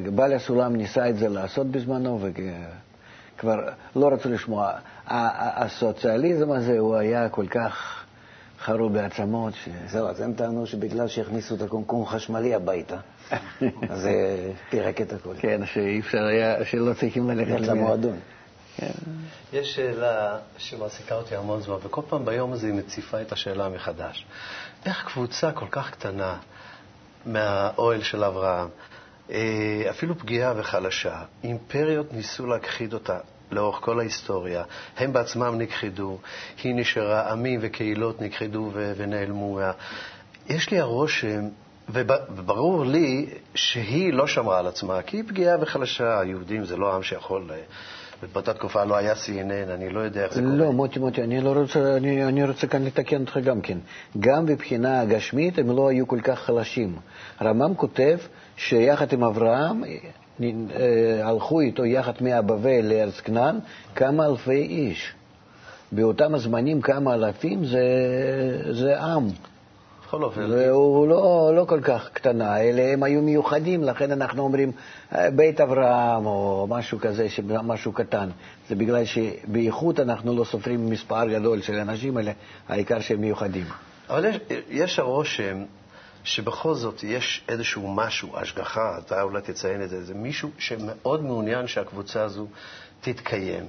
ובעל 0.03 0.33
הסולם 0.33 0.75
ניסה 0.75 1.09
את 1.09 1.17
זה 1.17 1.29
לעשות 1.29 1.67
בזמנו, 1.67 2.19
וכבר 2.21 3.55
לא 3.95 4.07
רצו 4.07 4.29
לשמוע. 4.29 4.71
הסוציאליזם 5.07 6.51
הזה, 6.51 6.79
הוא 6.79 6.95
היה 6.95 7.29
כל 7.29 7.47
כך 7.47 8.00
חרו 8.61 8.89
בעצמות. 8.89 9.53
ש... 9.53 9.69
זהו, 9.87 10.07
אז 10.07 10.21
הם 10.21 10.33
טענו 10.33 10.67
שבגלל 10.67 11.07
שהכניסו 11.07 11.55
את 11.55 11.61
הקומקום 11.61 12.05
חשמלי 12.05 12.55
הביתה, 12.55 12.97
אז 13.89 14.01
זה 14.01 14.11
פירק 14.69 15.01
את 15.01 15.13
הכול. 15.13 15.35
כן, 15.39 15.65
שאי 15.65 15.99
אפשר 15.99 16.23
היה, 16.23 16.65
שלא 16.65 16.93
צריכים 16.93 17.29
ללכת 17.29 17.67
למועדון. 17.67 18.19
כן. 18.77 18.91
יש 19.53 19.75
שאלה 19.75 20.37
שמעסיקה 20.57 21.15
אותי 21.15 21.35
המון 21.35 21.61
זמן, 21.61 21.75
וכל 21.83 22.01
פעם 22.09 22.25
ביום 22.25 22.53
הזה 22.53 22.67
היא 22.67 22.73
מציפה 22.73 23.21
את 23.21 23.31
השאלה 23.31 23.69
מחדש. 23.69 24.25
איך 24.85 25.05
קבוצה 25.05 25.51
כל 25.51 25.67
כך 25.71 25.91
קטנה 25.91 26.37
מהאוהל 27.25 28.01
של 28.01 28.23
אברהם, 28.23 28.67
אה, 29.31 29.83
אפילו 29.89 30.17
פגיעה 30.19 30.53
וחלשה, 30.57 31.21
אימפריות 31.43 32.13
ניסו 32.13 32.47
להכחיד 32.47 32.93
אותה, 32.93 33.19
לאורך 33.51 33.79
כל 33.81 33.99
ההיסטוריה. 33.99 34.63
הם 34.97 35.13
בעצמם 35.13 35.55
נכחדו, 35.57 36.17
היא 36.63 36.75
נשארה, 36.75 37.31
עמים 37.31 37.59
וקהילות 37.63 38.21
נכחדו 38.21 38.71
ונעלמו. 38.73 39.59
יש 40.49 40.69
לי 40.71 40.79
הרושם, 40.79 41.47
וברור 41.89 42.85
לי 42.85 43.29
שהיא 43.55 44.13
לא 44.13 44.27
שמרה 44.27 44.59
על 44.59 44.67
עצמה, 44.67 45.01
כי 45.01 45.17
היא 45.17 45.23
פגיעה 45.27 45.57
וחלשה. 45.61 46.19
היהודים 46.19 46.65
זה 46.65 46.77
לא 46.77 46.95
עם 46.95 47.03
שיכול... 47.03 47.51
ובאותה 48.23 48.53
תקופה 48.53 48.83
לא 48.83 48.95
היה 48.95 49.13
CNN, 49.13 49.71
אני 49.73 49.89
לא 49.89 49.99
יודע 49.99 50.23
איך 50.23 50.33
זה 50.33 50.41
קורה. 50.41 50.55
לא, 50.55 50.71
מוטי, 50.71 50.99
מוטי, 50.99 51.23
אני, 51.23 51.41
לא 51.41 51.53
רוצה, 51.53 51.97
אני, 51.97 52.25
אני 52.25 52.43
רוצה 52.43 52.67
כאן 52.67 52.85
לתקן 52.85 53.21
אותך 53.21 53.37
גם 53.37 53.61
כן. 53.61 53.77
גם 54.19 54.45
מבחינה 54.45 55.05
גשמית 55.05 55.57
הם 55.57 55.75
לא 55.75 55.89
היו 55.89 56.07
כל 56.07 56.19
כך 56.23 56.39
חלשים. 56.39 56.95
רמב"ם 57.41 57.75
כותב 57.75 58.17
שיחד 58.57 59.13
עם 59.13 59.23
אברהם 59.23 59.83
אה, 59.83 59.89
הלכו 61.23 61.61
איתו 61.61 61.85
יחד 61.85 62.13
מהבבל 62.21 62.85
לארץ 62.85 63.19
כנען 63.19 63.59
כמה 63.95 64.25
אלפי 64.25 64.61
איש. 64.61 65.13
באותם 65.91 66.35
הזמנים 66.35 66.81
כמה 66.81 67.13
אלפים 67.13 67.65
זה, 67.65 67.83
זה 68.71 68.99
עם. 68.99 69.27
בכל 70.07 70.23
אופן. 70.23 70.41
והוא 70.49 71.07
לא, 71.07 71.51
לא 71.55 71.65
כל 71.65 71.81
כך 71.81 72.09
קטנה, 72.13 72.61
אלא 72.61 72.81
הם 72.81 73.03
היו 73.03 73.21
מיוחדים, 73.21 73.83
לכן 73.83 74.11
אנחנו 74.11 74.43
אומרים 74.43 74.71
אה, 75.15 75.31
בית 75.31 75.61
אברהם 75.61 76.25
או 76.25 76.67
משהו 76.69 76.99
כזה, 76.99 77.27
משהו 77.63 77.91
קטן. 77.91 78.29
זה 78.69 78.75
בגלל 78.75 79.05
שבאיכות 79.05 79.99
אנחנו 79.99 80.35
לא 80.35 80.43
סופרים 80.43 80.89
מספר 80.89 81.27
גדול 81.27 81.61
של 81.61 81.75
אנשים, 81.75 82.17
אלא 82.17 82.31
העיקר 82.69 82.99
שהם 82.99 83.21
מיוחדים. 83.21 83.65
אבל 84.09 84.25
יש, 84.25 84.39
יש 84.69 84.99
הרושם 84.99 85.63
שבכל 86.23 86.73
זאת 86.73 87.03
יש 87.03 87.43
איזשהו 87.49 87.93
משהו, 87.93 88.37
השגחה, 88.37 88.97
אתה 88.97 89.21
אולי 89.21 89.41
תציין 89.41 89.83
את 89.83 89.89
זה, 89.89 90.03
זה 90.03 90.13
מישהו 90.13 90.49
שמאוד 90.57 91.23
מעוניין 91.23 91.67
שהקבוצה 91.67 92.23
הזו 92.23 92.47
תתקיים. 93.01 93.65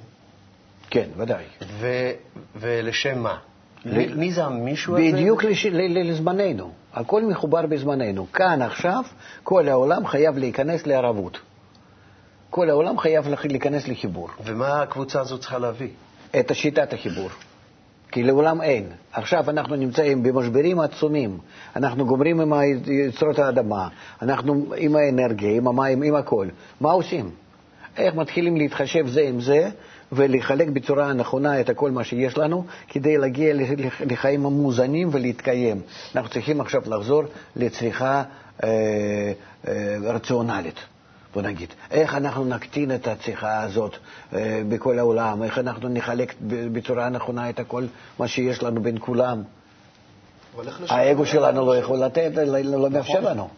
כן, 0.90 1.08
ודאי. 1.16 1.44
ו, 1.80 2.10
ולשם 2.56 3.18
מה? 3.18 3.38
מי 3.84 4.32
זה 4.32 4.44
המישהו 4.44 4.94
הזה? 4.94 5.02
בדיוק 5.12 5.44
לזמננו. 5.44 6.72
הכל 6.92 7.22
מחובר 7.22 7.66
בזמננו. 7.66 8.32
כאן 8.32 8.62
עכשיו 8.62 9.02
כל 9.42 9.68
העולם 9.68 10.06
חייב 10.06 10.38
להיכנס 10.38 10.86
לערבות. 10.86 11.38
כל 12.50 12.70
העולם 12.70 12.98
חייב 12.98 13.28
להיכנס 13.44 13.88
לחיבור. 13.88 14.28
ומה 14.44 14.82
הקבוצה 14.82 15.20
הזו 15.20 15.38
צריכה 15.38 15.58
להביא? 15.58 15.88
את 16.40 16.54
שיטת 16.54 16.92
החיבור. 16.92 17.28
כי 18.12 18.22
לעולם 18.22 18.62
אין. 18.62 18.84
עכשיו 19.12 19.50
אנחנו 19.50 19.76
נמצאים 19.76 20.22
במשברים 20.22 20.80
עצומים, 20.80 21.38
אנחנו 21.76 22.06
גומרים 22.06 22.40
עם 22.40 22.52
יצרות 22.86 23.38
האדמה, 23.38 23.88
אנחנו 24.22 24.66
עם 24.76 24.96
האנרגיה, 24.96 25.56
עם 25.56 25.68
המים, 25.68 26.02
עם 26.02 26.14
הכל. 26.14 26.46
מה 26.80 26.90
עושים? 26.90 27.30
איך 27.96 28.14
מתחילים 28.14 28.56
להתחשב 28.56 29.08
זה 29.08 29.20
עם 29.20 29.40
זה 29.40 29.68
ולחלק 30.12 30.68
בצורה 30.68 31.06
הנכונה 31.06 31.60
את 31.60 31.70
כל 31.70 31.90
מה 31.90 32.04
שיש 32.04 32.38
לנו 32.38 32.64
כדי 32.88 33.18
להגיע 33.18 33.54
לחיים 34.06 34.46
המאוזנים 34.46 35.08
ולהתקיים. 35.12 35.80
אנחנו 36.14 36.30
צריכים 36.30 36.60
עכשיו 36.60 36.82
לחזור 36.86 37.22
לצריכה 37.56 38.22
אה, 38.64 38.68
אה, 39.68 39.96
רציונלית. 40.02 40.91
בוא 41.34 41.42
נגיד, 41.42 41.68
איך 41.90 42.14
אנחנו 42.14 42.44
נקטין 42.44 42.94
את 42.94 43.06
הצריכה 43.06 43.62
הזאת 43.62 43.96
אה, 44.34 44.62
בכל 44.68 44.98
העולם, 44.98 45.42
איך 45.42 45.58
אנחנו 45.58 45.88
נחלק 45.88 46.34
בצורה 46.72 47.08
נכונה 47.08 47.50
את 47.50 47.60
כל 47.68 47.84
מה 48.18 48.28
שיש 48.28 48.62
לנו 48.62 48.82
בין 48.82 48.96
כולם. 49.00 49.42
האגו 50.88 51.26
שלנו 51.26 51.66
לא 51.66 51.76
יכול 51.76 51.98
לתת, 51.98 52.30
לא, 52.34 52.58
לא 52.58 52.90
מאפשר 52.90 53.20
נכון. 53.20 53.24
לנו. 53.24 53.48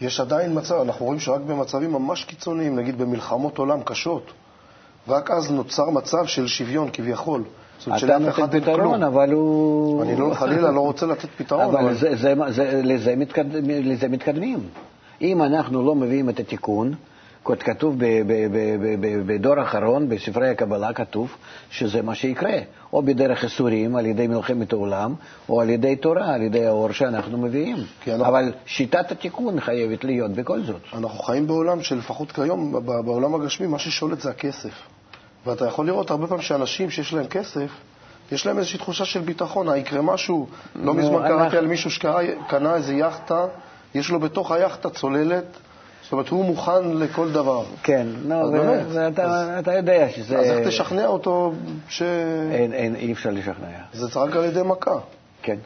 יש 0.00 0.20
עדיין 0.20 0.58
מצב, 0.58 0.74
אנחנו 0.74 1.06
רואים 1.06 1.20
שרק 1.20 1.40
במצבים 1.40 1.92
ממש 1.92 2.24
קיצוניים, 2.24 2.76
נגיד 2.76 2.98
במלחמות 2.98 3.58
עולם 3.58 3.82
קשות, 3.82 4.32
רק 5.08 5.30
אז 5.30 5.50
נוצר 5.50 5.90
מצב 5.90 6.26
של 6.26 6.46
שוויון 6.46 6.90
כביכול. 6.92 7.44
אתה 7.96 8.18
נותן 8.18 8.60
פתרון, 8.60 9.02
אבל 9.02 9.32
הוא... 9.32 10.02
אני 10.02 10.16
לא, 10.16 10.34
חלילה 10.34 10.70
לא 10.70 10.80
רוצה 10.80 11.06
לתת 11.06 11.28
פתרון. 11.36 11.64
אבל, 11.64 11.78
אבל... 11.78 11.94
זה, 11.94 12.16
זה, 12.16 12.34
זה, 12.48 12.80
לזה, 12.84 13.16
מתקד... 13.16 13.44
לזה 13.66 14.08
מתקדמים. 14.08 14.68
אם 15.20 15.42
אנחנו 15.42 15.82
לא 15.82 15.94
מביאים 15.94 16.28
את 16.28 16.40
התיקון, 16.40 16.94
כתוב 17.44 17.96
בדור 19.26 19.58
האחרון, 19.58 20.08
בספרי 20.08 20.48
הקבלה 20.48 20.92
כתוב 20.92 21.36
שזה 21.70 22.02
מה 22.02 22.14
שיקרה, 22.14 22.58
או 22.92 23.02
בדרך 23.02 23.44
איסורים, 23.44 23.96
על 23.96 24.06
ידי 24.06 24.26
מלחמת 24.26 24.72
העולם, 24.72 25.14
או 25.48 25.60
על 25.60 25.70
ידי 25.70 25.96
תורה, 25.96 26.34
על 26.34 26.42
ידי 26.42 26.66
האור 26.66 26.92
שאנחנו 26.92 27.38
מביאים. 27.38 27.76
אנחנו... 28.08 28.26
אבל 28.26 28.52
שיטת 28.66 29.12
התיקון 29.12 29.60
חייבת 29.60 30.04
להיות 30.04 30.30
בכל 30.30 30.62
זאת. 30.62 30.80
אנחנו 30.92 31.18
חיים 31.18 31.46
בעולם 31.46 31.82
שלפחות 31.82 32.32
כיום, 32.32 32.72
בעולם 32.84 33.34
הגשמי, 33.34 33.66
מה 33.66 33.78
ששולט 33.78 34.20
זה 34.20 34.30
הכסף. 34.30 34.72
ואתה 35.46 35.66
יכול 35.66 35.86
לראות 35.86 36.10
הרבה 36.10 36.26
פעמים 36.26 36.42
שאנשים 36.42 36.90
שיש 36.90 37.12
להם 37.12 37.26
כסף, 37.26 37.70
יש 38.32 38.46
להם 38.46 38.58
איזושהי 38.58 38.78
תחושה 38.78 39.04
של 39.04 39.20
ביטחון, 39.20 39.76
יקרה 39.76 40.02
משהו. 40.02 40.46
לא 40.76 40.94
מזמן 40.94 41.28
קראתי 41.28 41.56
על 41.56 41.66
מישהו 41.66 41.90
שקנה 41.90 42.74
איזה 42.74 42.94
יאכטה, 42.94 43.46
יש 43.94 44.10
לו 44.10 44.20
בתוך 44.20 44.52
היאכטה 44.52 44.90
צוללת, 44.90 45.44
זאת 46.02 46.12
אומרת, 46.12 46.28
הוא 46.28 46.44
מוכן 46.44 46.90
לכל 46.94 47.32
דבר. 47.32 47.64
כן, 47.82 48.06
נו, 48.24 48.54
אתה 49.58 49.74
יודע 49.74 50.08
שזה... 50.08 50.38
אז 50.38 50.44
איך 50.46 50.68
תשכנע 50.68 51.06
אותו 51.06 51.52
ש... 51.88 52.02
אין, 52.52 52.72
אין, 52.72 52.94
אי 52.94 53.12
אפשר 53.12 53.30
לשכנע. 53.30 53.68
זה 53.92 54.10
צריך 54.10 54.36
על 54.36 54.44
ידי 54.44 54.62
מכה. 54.62 54.98
כן. 55.42 55.56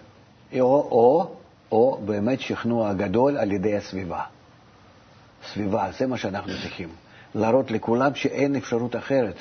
או, 0.61 1.27
או 1.73 2.01
באמת 2.05 2.41
שכנוע 2.41 2.93
גדול 2.93 3.37
על 3.37 3.53
ידי 3.53 3.77
הסביבה. 3.77 4.21
סביבה, 5.53 5.87
זה 5.99 6.07
מה 6.07 6.17
שאנחנו 6.17 6.53
צריכים. 6.63 6.89
להראות 7.35 7.71
לכולם 7.71 8.15
שאין 8.15 8.57
אפשרות 8.57 8.97
אחרת. 8.97 9.35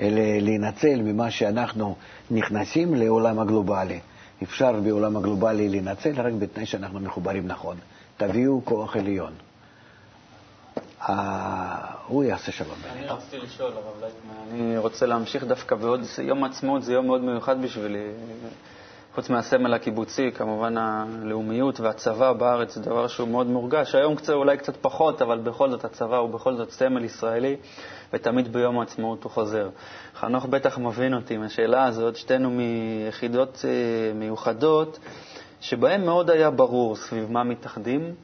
אלא 0.00 0.20
להינצל 0.40 1.02
ממה 1.02 1.30
שאנחנו 1.30 1.94
נכנסים 2.30 2.94
לעולם 2.94 3.38
הגלובלי. 3.38 4.00
אפשר 4.42 4.72
בעולם 4.72 5.16
הגלובלי 5.16 5.68
להינצל 5.68 6.20
רק 6.20 6.32
בתנאי 6.38 6.66
שאנחנו 6.66 7.00
מחוברים 7.00 7.46
נכון. 7.46 7.76
תביאו 8.18 8.60
כוח 8.64 8.96
עליון. 8.96 9.32
הוא 12.06 12.24
יעשה 12.24 12.52
שלום. 12.52 12.76
אני 12.92 13.06
רציתי 13.06 13.38
לשאול, 13.38 13.72
הרב 13.72 14.00
לייטמן, 14.00 14.34
אני 14.52 14.78
רוצה 14.78 15.06
להמשיך 15.06 15.44
דווקא 15.44 15.76
בעוד 15.76 16.00
יום 16.22 16.44
העצמאות, 16.44 16.82
זה 16.82 16.92
יום 16.92 17.06
מאוד 17.06 17.20
מיוחד 17.20 17.62
בשבילי. 17.62 18.10
חוץ 19.14 19.30
מהסמל 19.30 19.74
הקיבוצי, 19.74 20.30
כמובן 20.34 20.76
הלאומיות 20.76 21.80
והצבא 21.80 22.32
בארץ 22.32 22.74
זה 22.74 22.82
דבר 22.82 23.06
שהוא 23.06 23.28
מאוד 23.28 23.46
מורגש. 23.46 23.94
היום 23.94 24.16
קצת, 24.16 24.32
אולי 24.32 24.56
קצת 24.56 24.76
פחות, 24.76 25.22
אבל 25.22 25.38
בכל 25.38 25.70
זאת 25.70 25.84
הצבא 25.84 26.16
הוא 26.16 26.30
בכל 26.30 26.56
זאת 26.56 26.70
סמל 26.70 27.04
ישראלי, 27.04 27.56
ותמיד 28.12 28.52
ביום 28.52 28.78
העצמאות 28.78 29.24
הוא 29.24 29.32
חוזר. 29.32 29.68
חנוך 30.14 30.46
בטח 30.46 30.78
מבין 30.78 31.14
אותי 31.14 31.34
עם 31.34 31.42
השאלה 31.42 31.84
הזאת, 31.84 32.16
שתינו 32.16 32.50
מיחידות 32.50 33.64
אה, 33.64 34.12
מיוחדות, 34.14 34.98
שבהן 35.60 36.04
מאוד 36.04 36.30
היה 36.30 36.50
ברור 36.50 36.96
סביב 36.96 37.32
מה 37.32 37.44
מתאחדים, 37.44 38.14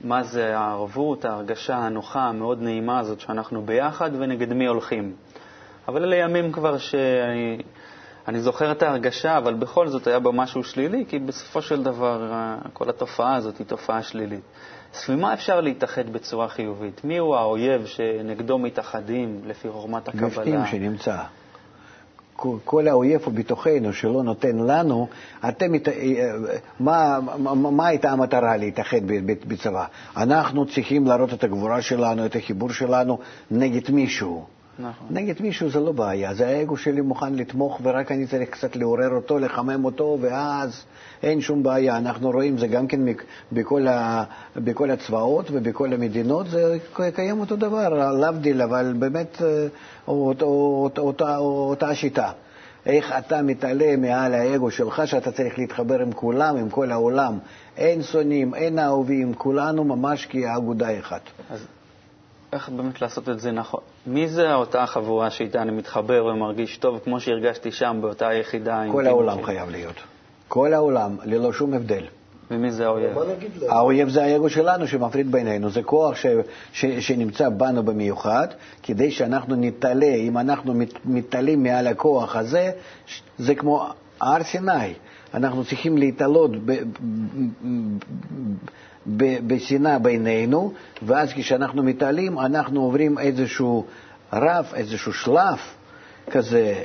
מה 0.00 0.22
זה 0.22 0.58
הערבות, 0.58 1.24
ההרגשה 1.24 1.76
הנוחה, 1.76 2.20
המאוד 2.20 2.62
נעימה 2.62 2.98
הזאת 2.98 3.20
שאנחנו 3.20 3.62
ביחד 3.62 4.10
ונגד 4.18 4.52
מי 4.52 4.66
הולכים. 4.66 5.12
אבל 5.88 6.02
אלה 6.02 6.16
ימים 6.16 6.52
כבר 6.52 6.78
שאני 6.78 7.62
אני 8.28 8.40
זוכר 8.40 8.72
את 8.72 8.82
ההרגשה, 8.82 9.36
אבל 9.36 9.54
בכל 9.54 9.88
זאת 9.88 10.06
היה 10.06 10.18
בה 10.18 10.30
משהו 10.32 10.64
שלילי, 10.64 11.04
כי 11.08 11.18
בסופו 11.18 11.62
של 11.62 11.82
דבר 11.82 12.32
כל 12.72 12.88
התופעה 12.88 13.34
הזאת 13.34 13.58
היא 13.58 13.66
תופעה 13.66 14.02
שלילית. 14.02 14.40
סביב 14.92 15.18
מה 15.18 15.34
אפשר 15.34 15.60
להתאחד 15.60 16.10
בצורה 16.10 16.48
חיובית? 16.48 17.04
מי 17.04 17.18
הוא 17.18 17.36
האויב 17.36 17.86
שנגדו 17.86 18.58
מתאחדים 18.58 19.40
לפי 19.46 19.68
חוכמת 19.70 20.08
הקבלה? 20.08 20.28
בפנים 20.28 20.66
שנמצא. 20.66 21.16
כל 22.64 22.88
האויב 22.88 23.20
הוא 23.24 23.34
בתוכנו 23.34 23.92
שלא 23.92 24.22
נותן 24.22 24.56
לנו, 24.56 25.08
אתם, 25.48 25.74
אה, 25.74 25.80
מה, 26.80 27.18
מה, 27.38 27.54
מה 27.54 27.86
הייתה 27.86 28.10
המטרה 28.10 28.56
להתאחד 28.56 29.00
בצבא? 29.48 29.84
אנחנו 30.16 30.66
צריכים 30.66 31.06
להראות 31.06 31.32
את 31.32 31.44
הגבורה 31.44 31.82
שלנו, 31.82 32.26
את 32.26 32.36
החיבור 32.36 32.70
שלנו 32.72 33.18
נגד 33.50 33.90
מישהו. 33.90 34.57
נכון. 34.78 35.06
נגד 35.10 35.34
מישהו 35.42 35.70
זה 35.70 35.80
לא 35.80 35.92
בעיה, 35.92 36.34
זה 36.34 36.46
האגו 36.46 36.76
שלי 36.76 37.00
מוכן 37.00 37.34
לתמוך 37.34 37.80
ורק 37.82 38.12
אני 38.12 38.26
צריך 38.26 38.50
קצת 38.50 38.76
לעורר 38.76 39.10
אותו, 39.10 39.38
לחמם 39.38 39.84
אותו, 39.84 40.18
ואז 40.20 40.84
אין 41.22 41.40
שום 41.40 41.62
בעיה. 41.62 41.96
אנחנו 41.96 42.30
רואים 42.30 42.58
זה 42.58 42.66
גם 42.66 42.86
כן 42.86 43.00
בכל, 43.52 43.86
ה, 43.86 44.24
בכל 44.56 44.90
הצבאות 44.90 45.46
ובכל 45.52 45.92
המדינות, 45.92 46.50
זה 46.50 46.78
קיים 47.14 47.40
אותו 47.40 47.56
דבר, 47.56 48.12
להבדיל, 48.12 48.62
אבל 48.62 48.94
באמת 48.98 49.42
אה, 49.42 49.66
אותה, 50.08 50.44
אותה, 51.00 51.36
אותה 51.38 51.94
שיטה. 51.94 52.30
איך 52.86 53.12
אתה 53.18 53.42
מתעלה 53.42 53.96
מעל 53.96 54.34
האגו 54.34 54.70
שלך, 54.70 55.02
שאתה 55.04 55.32
צריך 55.32 55.58
להתחבר 55.58 56.00
עם 56.00 56.12
כולם, 56.12 56.56
עם 56.56 56.70
כל 56.70 56.92
העולם. 56.92 57.38
אין 57.76 58.02
שונאים, 58.02 58.54
אין 58.54 58.78
אהובים, 58.78 59.34
כולנו 59.34 59.84
ממש 59.84 60.26
כאגודה 60.26 60.98
אחת. 60.98 61.20
אז 61.50 61.66
איך 62.52 62.68
באמת 62.68 63.02
לעשות 63.02 63.28
את 63.28 63.40
זה 63.40 63.52
נכון? 63.52 63.80
מי 64.06 64.28
זה 64.28 64.54
אותה 64.54 64.86
חבורה 64.86 65.30
שאיתה 65.30 65.62
אני 65.62 65.70
מתחבר 65.70 66.24
ומרגיש 66.24 66.76
טוב, 66.76 67.00
כמו 67.04 67.20
שהרגשתי 67.20 67.72
שם, 67.72 67.98
באותה 68.00 68.34
יחידה? 68.34 68.84
כל 68.92 69.06
העולם 69.06 69.36
שלי? 69.36 69.44
חייב 69.44 69.70
להיות. 69.70 69.96
כל 70.48 70.74
העולם, 70.74 71.16
ללא 71.24 71.52
שום 71.52 71.74
הבדל. 71.74 72.04
ומי 72.50 72.72
זה 72.72 72.86
האויב? 72.86 73.18
האויב 73.68 74.08
זה 74.08 74.24
האגו 74.24 74.50
שלנו 74.50 74.86
שמפריד 74.86 75.32
בינינו, 75.32 75.70
זה 75.70 75.82
כוח 75.82 76.16
ש, 76.16 76.26
ש, 76.72 76.84
שנמצא 76.86 77.48
בנו 77.48 77.82
במיוחד, 77.82 78.48
כדי 78.82 79.10
שאנחנו 79.10 79.56
נתעלה, 79.56 80.14
אם 80.14 80.38
אנחנו 80.38 80.74
מת, 80.74 80.92
מתעלים 81.04 81.62
מעל 81.62 81.86
הכוח 81.86 82.36
הזה, 82.36 82.70
זה 83.38 83.54
כמו 83.54 83.86
הר 84.20 84.42
סיני, 84.42 84.94
אנחנו 85.34 85.64
צריכים 85.64 85.98
להתעלות 85.98 86.50
ב- 86.56 86.72
ב- 86.72 86.82
בשנאה 89.16 89.98
בינינו, 89.98 90.72
ואז 91.02 91.32
כשאנחנו 91.32 91.82
מתעלים 91.82 92.38
אנחנו 92.38 92.82
עוברים 92.82 93.18
איזשהו 93.18 93.84
רף, 94.32 94.74
איזשהו 94.74 95.12
שלב 95.12 95.58
כזה, 96.30 96.82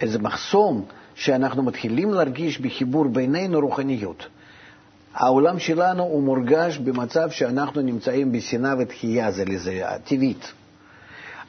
איזה 0.00 0.18
מחסום, 0.18 0.84
שאנחנו 1.14 1.62
מתחילים 1.62 2.14
להרגיש 2.14 2.60
בחיבור 2.60 3.04
בינינו 3.04 3.60
רוחניות. 3.60 4.26
העולם 5.14 5.58
שלנו 5.58 6.02
הוא 6.02 6.22
מורגש 6.22 6.78
במצב 6.78 7.30
שאנחנו 7.30 7.82
נמצאים 7.82 8.32
בשנאה 8.32 8.74
ותחייה 8.78 9.30
זה 9.30 9.44
לזה, 9.44 9.82
טבעית. 10.04 10.52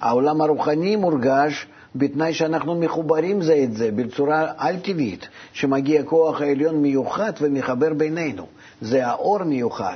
העולם 0.01 0.41
הרוחני 0.41 0.95
מורגש 0.95 1.67
בתנאי 1.95 2.33
שאנחנו 2.33 2.79
מחוברים 2.79 3.41
זה 3.41 3.61
את 3.63 3.73
זה 3.73 3.89
בצורה 3.95 4.51
על-טבעית, 4.57 5.27
שמגיע 5.53 6.03
כוח 6.03 6.41
העליון 6.41 6.75
מיוחד 6.75 7.31
ומחבר 7.41 7.93
בינינו. 7.93 8.47
זה 8.81 9.07
האור 9.07 9.43
מיוחד, 9.43 9.95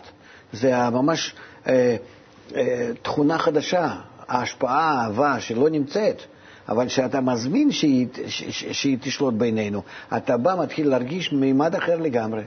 זה 0.53 0.89
ממש 0.89 1.35
אה, 1.67 1.95
אה, 2.55 2.91
תכונה 3.01 3.37
חדשה, 3.37 3.95
ההשפעה, 4.27 5.01
האהבה 5.01 5.39
שלא 5.39 5.69
נמצאת. 5.69 6.21
אבל 6.69 6.87
כשאתה 6.87 7.21
מזמין 7.21 7.71
שהיא, 7.71 8.07
שהיא 8.71 8.97
תשלוט 9.01 9.33
בינינו, 9.33 9.81
אתה 10.17 10.37
בא, 10.37 10.55
מתחיל 10.59 10.89
להרגיש 10.89 11.33
מימד 11.33 11.75
אחר 11.75 11.95
לגמרי. 11.95 12.43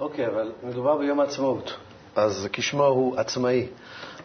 אוקיי, 0.00 0.26
אבל 0.26 0.52
מדובר 0.62 0.98
ביום 0.98 1.20
העצמאות, 1.20 1.76
אז 2.16 2.48
כשמו 2.52 2.84
הוא 2.84 3.16
עצמאי. 3.16 3.66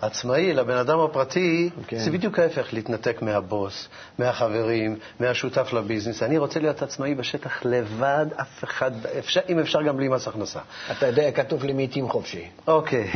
עצמאי 0.01 0.53
לבן 0.53 0.77
אדם 0.77 0.99
הפרטי 0.99 1.69
כן. 1.87 1.97
זה 1.97 2.11
בדיוק 2.11 2.39
ההפך, 2.39 2.73
להתנתק 2.73 3.21
מהבוס, 3.21 3.87
מהחברים, 4.19 4.95
מהשותף 5.19 5.73
לביזנס. 5.73 6.23
אני 6.23 6.37
רוצה 6.37 6.59
להיות 6.59 6.81
עצמאי 6.81 7.15
בשטח 7.15 7.65
לבד, 7.65 8.25
אף 8.41 8.63
אחד, 8.63 8.91
אפשר, 9.19 9.41
אם 9.49 9.59
אפשר 9.59 9.81
גם 9.81 9.97
בלי 9.97 10.07
מס 10.07 10.27
הכנסה. 10.27 10.59
אתה 10.91 11.07
יודע, 11.07 11.31
כתוב 11.31 11.63
לעיתים 11.65 12.09
חופשי. 12.09 12.45
אוקיי. 12.67 13.11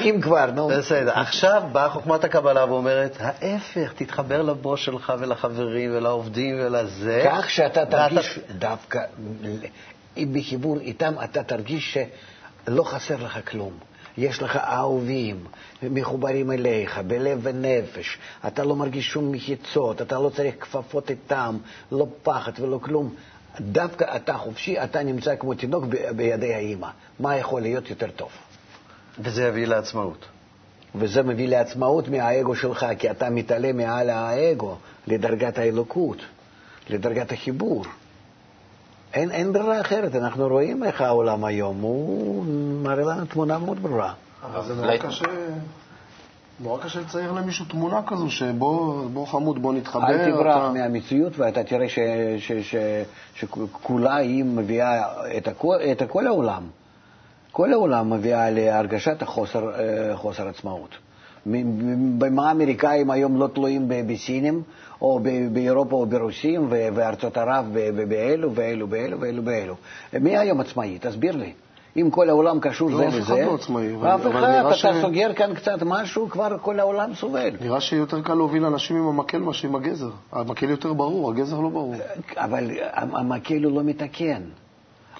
אם 0.00 0.20
כבר, 0.22 0.50
נו. 0.54 0.68
בסדר. 0.68 1.12
עכשיו 1.18 1.62
באה 1.72 1.88
חוכמת 1.88 2.24
הקבלה 2.24 2.64
ואומרת, 2.72 3.16
ההפך, 3.20 3.92
תתחבר 3.96 4.42
לבוס 4.42 4.80
שלך 4.80 5.12
ולחברים 5.18 5.90
ולעובדים 5.96 6.56
ולזה. 6.60 7.22
כך 7.26 7.50
שאתה 7.50 7.80
ואתה- 7.80 8.08
תרגיש 8.08 8.38
דווקא, 8.58 9.00
אם 10.16 10.28
בחיבור 10.32 10.78
איתם 10.80 11.14
אתה 11.24 11.42
תרגיש 11.42 11.98
שלא 12.66 12.82
חסר 12.82 13.16
לך 13.24 13.38
כלום. 13.50 13.87
יש 14.18 14.42
לך 14.42 14.56
אהובים, 14.56 15.44
מחוברים 15.82 16.50
אליך, 16.50 16.98
בלב 16.98 17.38
ונפש. 17.42 18.18
אתה 18.46 18.64
לא 18.64 18.76
מרגיש 18.76 19.06
שום 19.06 19.32
מחיצות, 19.32 20.02
אתה 20.02 20.18
לא 20.18 20.28
צריך 20.28 20.54
כפפות 20.60 21.10
איתם, 21.10 21.56
לא 21.92 22.06
פחד 22.22 22.52
ולא 22.60 22.78
כלום. 22.82 23.14
דווקא 23.60 24.16
אתה 24.16 24.34
חופשי, 24.34 24.78
אתה 24.78 25.02
נמצא 25.02 25.36
כמו 25.36 25.54
תינוק 25.54 25.84
בידי 26.16 26.54
האימא. 26.54 26.88
מה 27.20 27.36
יכול 27.36 27.62
להיות 27.62 27.90
יותר 27.90 28.10
טוב? 28.10 28.30
וזה 29.18 29.42
יביא 29.44 29.66
לעצמאות. 29.66 30.26
וזה 30.94 31.22
מביא 31.22 31.48
לעצמאות 31.48 32.08
מהאגו 32.08 32.54
שלך, 32.54 32.86
כי 32.98 33.10
אתה 33.10 33.30
מתעלה 33.30 33.72
מעל 33.72 34.10
האגו 34.10 34.76
לדרגת 35.06 35.58
האלוקות, 35.58 36.18
לדרגת 36.90 37.32
החיבור. 37.32 37.84
אין, 39.14 39.30
אין 39.30 39.52
ברירה 39.52 39.80
אחרת, 39.80 40.14
אנחנו 40.14 40.48
רואים 40.48 40.84
איך 40.84 41.00
העולם 41.00 41.44
היום, 41.44 41.80
הוא 41.80 42.44
מראה 42.82 43.04
לנו 43.04 43.26
תמונה 43.26 43.58
מאוד 43.58 43.82
ברורה. 43.82 44.12
אבל 44.44 44.62
זה 44.64 44.74
נורא 44.74 44.96
קשה, 44.96 45.24
נורא 46.60 46.82
קשה 46.82 47.00
לצייר 47.00 47.32
למישהו 47.32 47.64
תמונה 47.64 48.00
כזו, 48.06 48.30
שבוא 48.30 49.04
בוא 49.12 49.26
חמוד, 49.26 49.62
בוא 49.62 49.72
נתחבר. 49.74 50.06
אל 50.08 50.30
תברח 50.30 50.56
אתה- 50.56 50.70
מהמציאות 50.72 51.38
ואתה 51.38 51.64
תראה 51.64 51.88
ש, 51.88 51.98
ש, 52.38 52.52
ש, 52.52 52.74
שכולה 53.34 54.16
היא 54.16 54.44
מביאה 54.44 55.02
את, 55.36 55.48
הכול, 55.48 55.76
את 55.92 56.02
כל 56.08 56.26
העולם. 56.26 56.62
כל 57.52 57.72
העולם 57.72 58.10
מביאה 58.12 58.50
להרגשת 58.50 59.22
החוסר 59.22 59.70
אה, 59.74 60.16
חוסר 60.16 60.48
עצמאות. 60.48 60.90
במה 62.18 62.48
האמריקאים 62.48 63.10
היום 63.10 63.36
לא 63.40 63.46
תלויים 63.46 63.84
בסינים, 63.88 64.62
או 65.02 65.20
באירופה 65.52 65.96
או 65.96 66.06
ברוסים, 66.06 66.66
וארצות 66.70 67.36
ערב 67.36 67.66
ב- 67.72 67.90
ב- 67.90 68.08
באלו 68.08 68.54
ואלו 68.54 68.90
ואלו 68.90 69.20
ואלו 69.20 69.44
ואלו. 69.44 69.74
מי 70.20 70.36
היום 70.38 70.60
עצמאי? 70.60 70.98
תסביר 71.00 71.36
לי. 71.36 71.52
אם 71.96 72.10
כל 72.10 72.28
העולם 72.28 72.60
קשור 72.60 72.90
לא, 72.90 72.96
זה 72.98 73.08
אף 73.08 73.14
אחד 73.22 73.36
לא 73.46 73.54
עצמאי, 73.54 73.94
אף 74.14 74.20
אחד, 74.30 74.42
אתה 74.66 74.74
ש- 74.74 74.86
סוגר 75.02 75.32
כאן 75.34 75.54
קצת 75.54 75.82
משהו, 75.82 76.28
כבר 76.30 76.56
כל 76.62 76.80
העולם 76.80 77.14
סובל. 77.14 77.50
נראה 77.60 77.80
שיותר 77.80 78.22
קל 78.22 78.34
להוביל 78.34 78.64
אנשים 78.64 78.96
עם 78.96 79.06
המקל 79.06 79.38
מאשר 79.38 79.68
עם 79.68 79.74
הגזר. 79.74 80.10
המקל 80.32 80.70
יותר 80.70 80.92
ברור, 80.92 81.30
הגזר 81.30 81.60
לא 81.60 81.68
ברור. 81.68 81.94
אבל 82.36 82.70
המקל 82.92 83.64
הוא 83.64 83.72
לא 83.76 83.82
מתקן. 83.84 84.42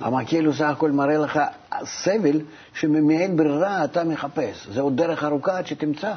המקל 0.00 0.44
הוא 0.44 0.54
סך 0.54 0.60
הכל 0.60 0.90
מראה 0.90 1.18
לך 1.18 1.40
סבל 1.84 2.40
שמעין 2.74 3.36
ברירה 3.36 3.84
אתה 3.84 4.04
מחפש. 4.04 4.66
זה 4.66 4.80
עוד 4.80 4.96
דרך 4.96 5.24
ארוכה 5.24 5.58
עד 5.58 5.66
שתמצא. 5.66 6.14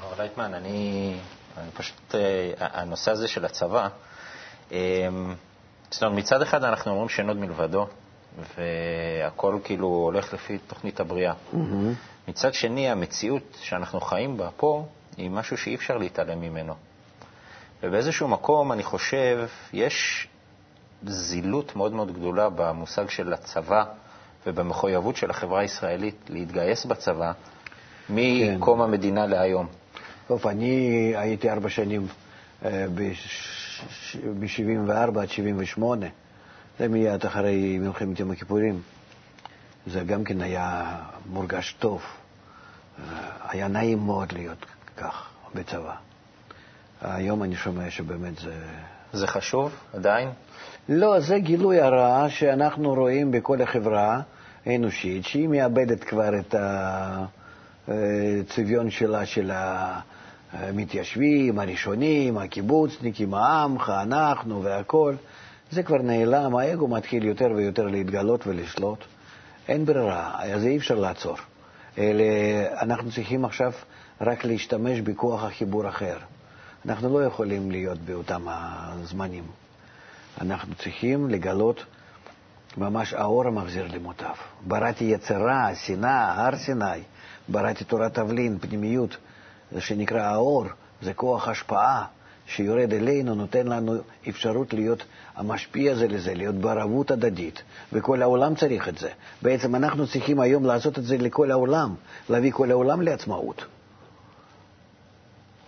הרב 0.00 0.20
לייטמן, 0.20 0.54
אני, 0.54 1.14
אני 1.58 1.70
פשוט, 1.70 2.14
אה, 2.14 2.52
הנושא 2.58 3.10
הזה 3.10 3.28
של 3.28 3.44
הצבא, 3.44 3.88
אה, 4.72 5.08
זאת 5.90 6.02
אומרת, 6.02 6.18
מצד 6.18 6.42
אחד 6.42 6.64
אנחנו 6.64 6.90
אומרים 6.92 7.08
שאין 7.08 7.28
עוד 7.28 7.36
מלבדו, 7.36 7.86
והכל 8.56 9.58
כאילו 9.64 9.86
הולך 9.86 10.34
לפי 10.34 10.58
תוכנית 10.58 11.00
הבריאה. 11.00 11.32
מצד 12.28 12.54
שני, 12.54 12.90
המציאות 12.90 13.58
שאנחנו 13.60 14.00
חיים 14.00 14.36
בה 14.36 14.48
פה 14.56 14.86
היא 15.16 15.30
משהו 15.30 15.58
שאי 15.58 15.74
אפשר 15.74 15.96
להתעלם 15.96 16.40
ממנו. 16.40 16.74
ובאיזשהו 17.82 18.28
מקום, 18.28 18.72
אני 18.72 18.82
חושב, 18.82 19.48
יש 19.72 20.28
זילות 21.04 21.76
מאוד 21.76 21.92
מאוד 21.92 22.12
גדולה 22.14 22.48
במושג 22.48 23.08
של 23.08 23.32
הצבא 23.32 23.84
ובמחויבות 24.46 25.16
של 25.16 25.30
החברה 25.30 25.60
הישראלית 25.60 26.16
להתגייס 26.28 26.86
בצבא 26.86 27.32
מקום 28.10 28.82
המדינה 28.82 29.26
להיום. 29.26 29.66
טוב, 30.28 30.46
אני 30.46 30.76
הייתי 31.16 31.50
ארבע 31.50 31.68
שנים 31.68 32.06
ב-74 32.62 35.20
עד 35.20 35.28
78. 35.28 36.06
זה 36.78 36.88
מיד 36.88 37.26
אחרי 37.26 37.78
מלחמת 37.78 38.20
יום 38.20 38.30
הכיפורים. 38.30 38.80
זה 39.86 40.00
גם 40.00 40.24
כן 40.24 40.40
היה 40.40 40.96
מורגש 41.26 41.76
טוב. 41.78 42.02
אה, 42.98 43.04
היה 43.48 43.68
נעים 43.68 43.98
מאוד 43.98 44.32
להיות 44.32 44.66
כך 44.96 45.28
בצבא. 45.54 45.94
היום 47.02 47.42
אני 47.42 47.56
שומע 47.56 47.90
שבאמת 47.90 48.38
זה... 48.38 48.54
זה 49.16 49.26
חשוב 49.26 49.72
עדיין? 49.94 50.28
לא, 50.88 51.20
זה 51.20 51.38
גילוי 51.38 51.80
הרע 51.80 52.26
שאנחנו 52.28 52.94
רואים 52.94 53.30
בכל 53.30 53.62
החברה 53.62 54.20
האנושית, 54.66 55.24
שהיא 55.24 55.48
מאבדת 55.48 56.04
כבר 56.04 56.38
את 56.38 56.54
הצביון 57.88 58.90
שלה, 58.90 59.26
של 59.26 59.50
המתיישבים, 60.52 61.58
הראשונים, 61.58 62.38
הקיבוצניקים, 62.38 63.34
העמך, 63.34 63.92
אנחנו 64.02 64.62
והכול. 64.62 65.16
זה 65.70 65.82
כבר 65.82 65.98
נעלם, 66.02 66.56
האגו 66.56 66.88
מתחיל 66.88 67.24
יותר 67.24 67.48
ויותר 67.56 67.84
להתגלות 67.86 68.46
ולשלוט. 68.46 69.04
אין 69.68 69.84
ברירה, 69.84 70.30
אז 70.38 70.64
אי 70.64 70.76
אפשר 70.76 70.94
לעצור. 70.94 71.36
אלא 71.98 72.24
אנחנו 72.80 73.10
צריכים 73.10 73.44
עכשיו 73.44 73.72
רק 74.20 74.44
להשתמש 74.44 75.00
בכוח 75.00 75.44
החיבור 75.44 75.88
אחר. 75.88 76.16
אנחנו 76.88 77.18
לא 77.18 77.24
יכולים 77.24 77.70
להיות 77.70 77.98
באותם 77.98 78.42
הזמנים. 78.48 79.44
אנחנו 80.40 80.74
צריכים 80.74 81.30
לגלות 81.30 81.84
ממש 82.76 83.14
האור 83.14 83.46
המחזיר 83.46 83.86
למוטב. 83.92 84.34
בראתי 84.66 85.04
יצרה, 85.04 85.74
שנאה, 85.74 86.46
הר 86.46 86.56
סיני, 86.56 87.02
בראתי 87.48 87.84
תורת 87.84 88.14
תבלין, 88.14 88.58
פנימיות, 88.58 89.16
זה 89.72 89.80
שנקרא 89.80 90.20
האור, 90.20 90.64
זה 91.02 91.14
כוח 91.14 91.48
השפעה 91.48 92.04
שיורד 92.46 92.92
אלינו, 92.92 93.34
נותן 93.34 93.66
לנו 93.66 93.96
אפשרות 94.28 94.72
להיות 94.72 95.04
המשפיע 95.36 95.94
זה 95.94 96.08
לזה, 96.08 96.34
להיות 96.34 96.54
בערבות 96.54 97.10
הדדית, 97.10 97.62
וכל 97.92 98.22
העולם 98.22 98.54
צריך 98.54 98.88
את 98.88 98.98
זה. 98.98 99.10
בעצם 99.42 99.74
אנחנו 99.74 100.06
צריכים 100.06 100.40
היום 100.40 100.64
לעשות 100.64 100.98
את 100.98 101.04
זה 101.04 101.18
לכל 101.18 101.50
העולם, 101.50 101.94
להביא 102.28 102.52
כל 102.52 102.70
העולם 102.70 103.02
לעצמאות. 103.02 103.64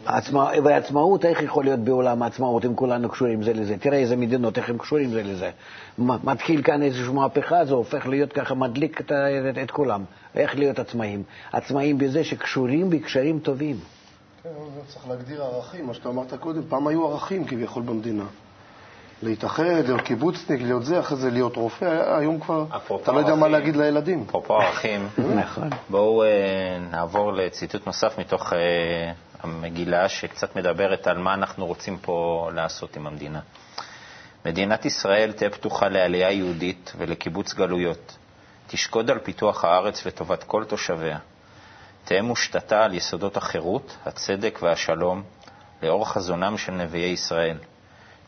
עצמא, 0.07 0.51
ועצמאות, 0.65 1.25
איך 1.25 1.43
יכול 1.43 1.65
להיות 1.65 1.81
בעולם 1.81 2.23
העצמאות 2.23 2.65
אם 2.65 2.75
כולנו 2.75 3.09
קשורים 3.09 3.43
זה 3.43 3.53
לזה? 3.53 3.77
תראה 3.79 3.99
איזה 3.99 4.17
מדינות, 4.17 4.59
איך 4.59 4.71
הם 4.71 4.79
קשורים 4.79 5.11
זה 5.11 5.23
לזה. 5.23 5.51
מתחיל 5.99 6.63
כאן 6.63 6.83
איזושהי 6.83 7.13
מהפכה, 7.13 7.65
זה 7.65 7.75
הופך 7.75 8.07
להיות 8.07 8.33
ככה, 8.33 8.55
מדליק 8.55 9.01
את, 9.01 9.13
את, 9.13 9.59
את 9.63 9.71
כולם. 9.71 10.05
איך 10.35 10.57
להיות 10.57 10.79
עצמאים? 10.79 11.23
עצמאים 11.53 11.99
בזה 11.99 12.25
שקשורים 12.25 12.91
בקשרים 12.91 13.39
טובים. 13.39 13.77
כן, 14.43 14.49
צריך 14.87 15.09
להגדיר 15.09 15.43
ערכים, 15.43 15.87
מה 15.87 15.95
שאתה 15.95 16.09
אמרת 16.09 16.35
קודם. 16.35 16.63
פעם 16.69 16.87
היו 16.87 17.09
ערכים 17.09 17.45
כביכול 17.45 17.83
במדינה. 17.83 18.25
להתאחד, 19.23 19.65
להיות 19.65 20.01
קיבוצניק, 20.01 20.63
להיות 20.63 20.85
זה, 20.85 21.01
אחרי 21.01 21.17
זה 21.17 21.31
להיות 21.31 21.57
רופא. 21.57 22.19
היום 22.19 22.41
כבר, 22.41 22.65
אתה 23.03 23.13
לא 23.13 23.19
יודע 23.19 23.35
מה. 23.35 23.49
להגיד 23.49 23.77
לילדים. 23.77 24.25
אפרופו 24.29 24.55
ערכים, 24.55 25.09
נכון. 25.45 25.69
בואו 25.91 26.23
אה, 26.23 26.29
נעבור 26.91 27.33
לציטוט 27.33 27.87
נוסף 27.87 28.19
מתוך 28.19 28.53
אה, 28.53 28.59
המגילה, 29.41 30.09
שקצת 30.09 30.57
מדברת 30.57 31.07
על 31.07 31.19
מה 31.19 31.35
אנחנו 31.35 31.67
רוצים 31.67 31.99
פה 31.99 32.51
לעשות 32.55 32.97
עם 32.97 33.07
המדינה. 33.07 33.41
מדינת 34.45 34.85
ישראל 34.85 35.33
תהא 35.33 35.49
פתוחה 35.49 35.89
לעלייה 35.89 36.31
יהודית 36.31 36.93
ולקיבוץ 36.99 37.55
גלויות. 37.55 38.17
תשקוד 38.67 39.11
על 39.11 39.19
פיתוח 39.19 39.65
הארץ 39.65 40.07
לטובת 40.07 40.45
כל 40.45 40.65
תושביה. 40.65 41.19
תהא 42.05 42.21
מושתתה 42.21 42.85
על 42.85 42.95
יסודות 42.95 43.37
החירות, 43.37 43.97
הצדק 44.05 44.59
והשלום, 44.63 45.23
לאור 45.83 46.09
חזונם 46.09 46.59
של 46.59 46.73
נביאי 46.73 47.11
ישראל. 47.11 47.59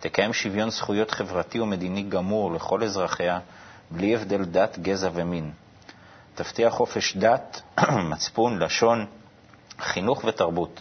תקיים 0.01 0.33
שוויון 0.33 0.71
זכויות 0.71 1.11
חברתי 1.11 1.61
ומדיני 1.61 2.03
גמור 2.03 2.53
לכל 2.53 2.83
אזרחיה, 2.83 3.39
בלי 3.91 4.15
הבדל 4.15 4.45
דת, 4.45 4.79
גזע 4.79 5.11
ומין. 5.15 5.51
תבטיח 6.35 6.73
חופש 6.73 7.17
דת, 7.17 7.63
מצפון, 8.11 8.59
לשון, 8.59 9.07
חינוך 9.81 10.25
ותרבות. 10.25 10.81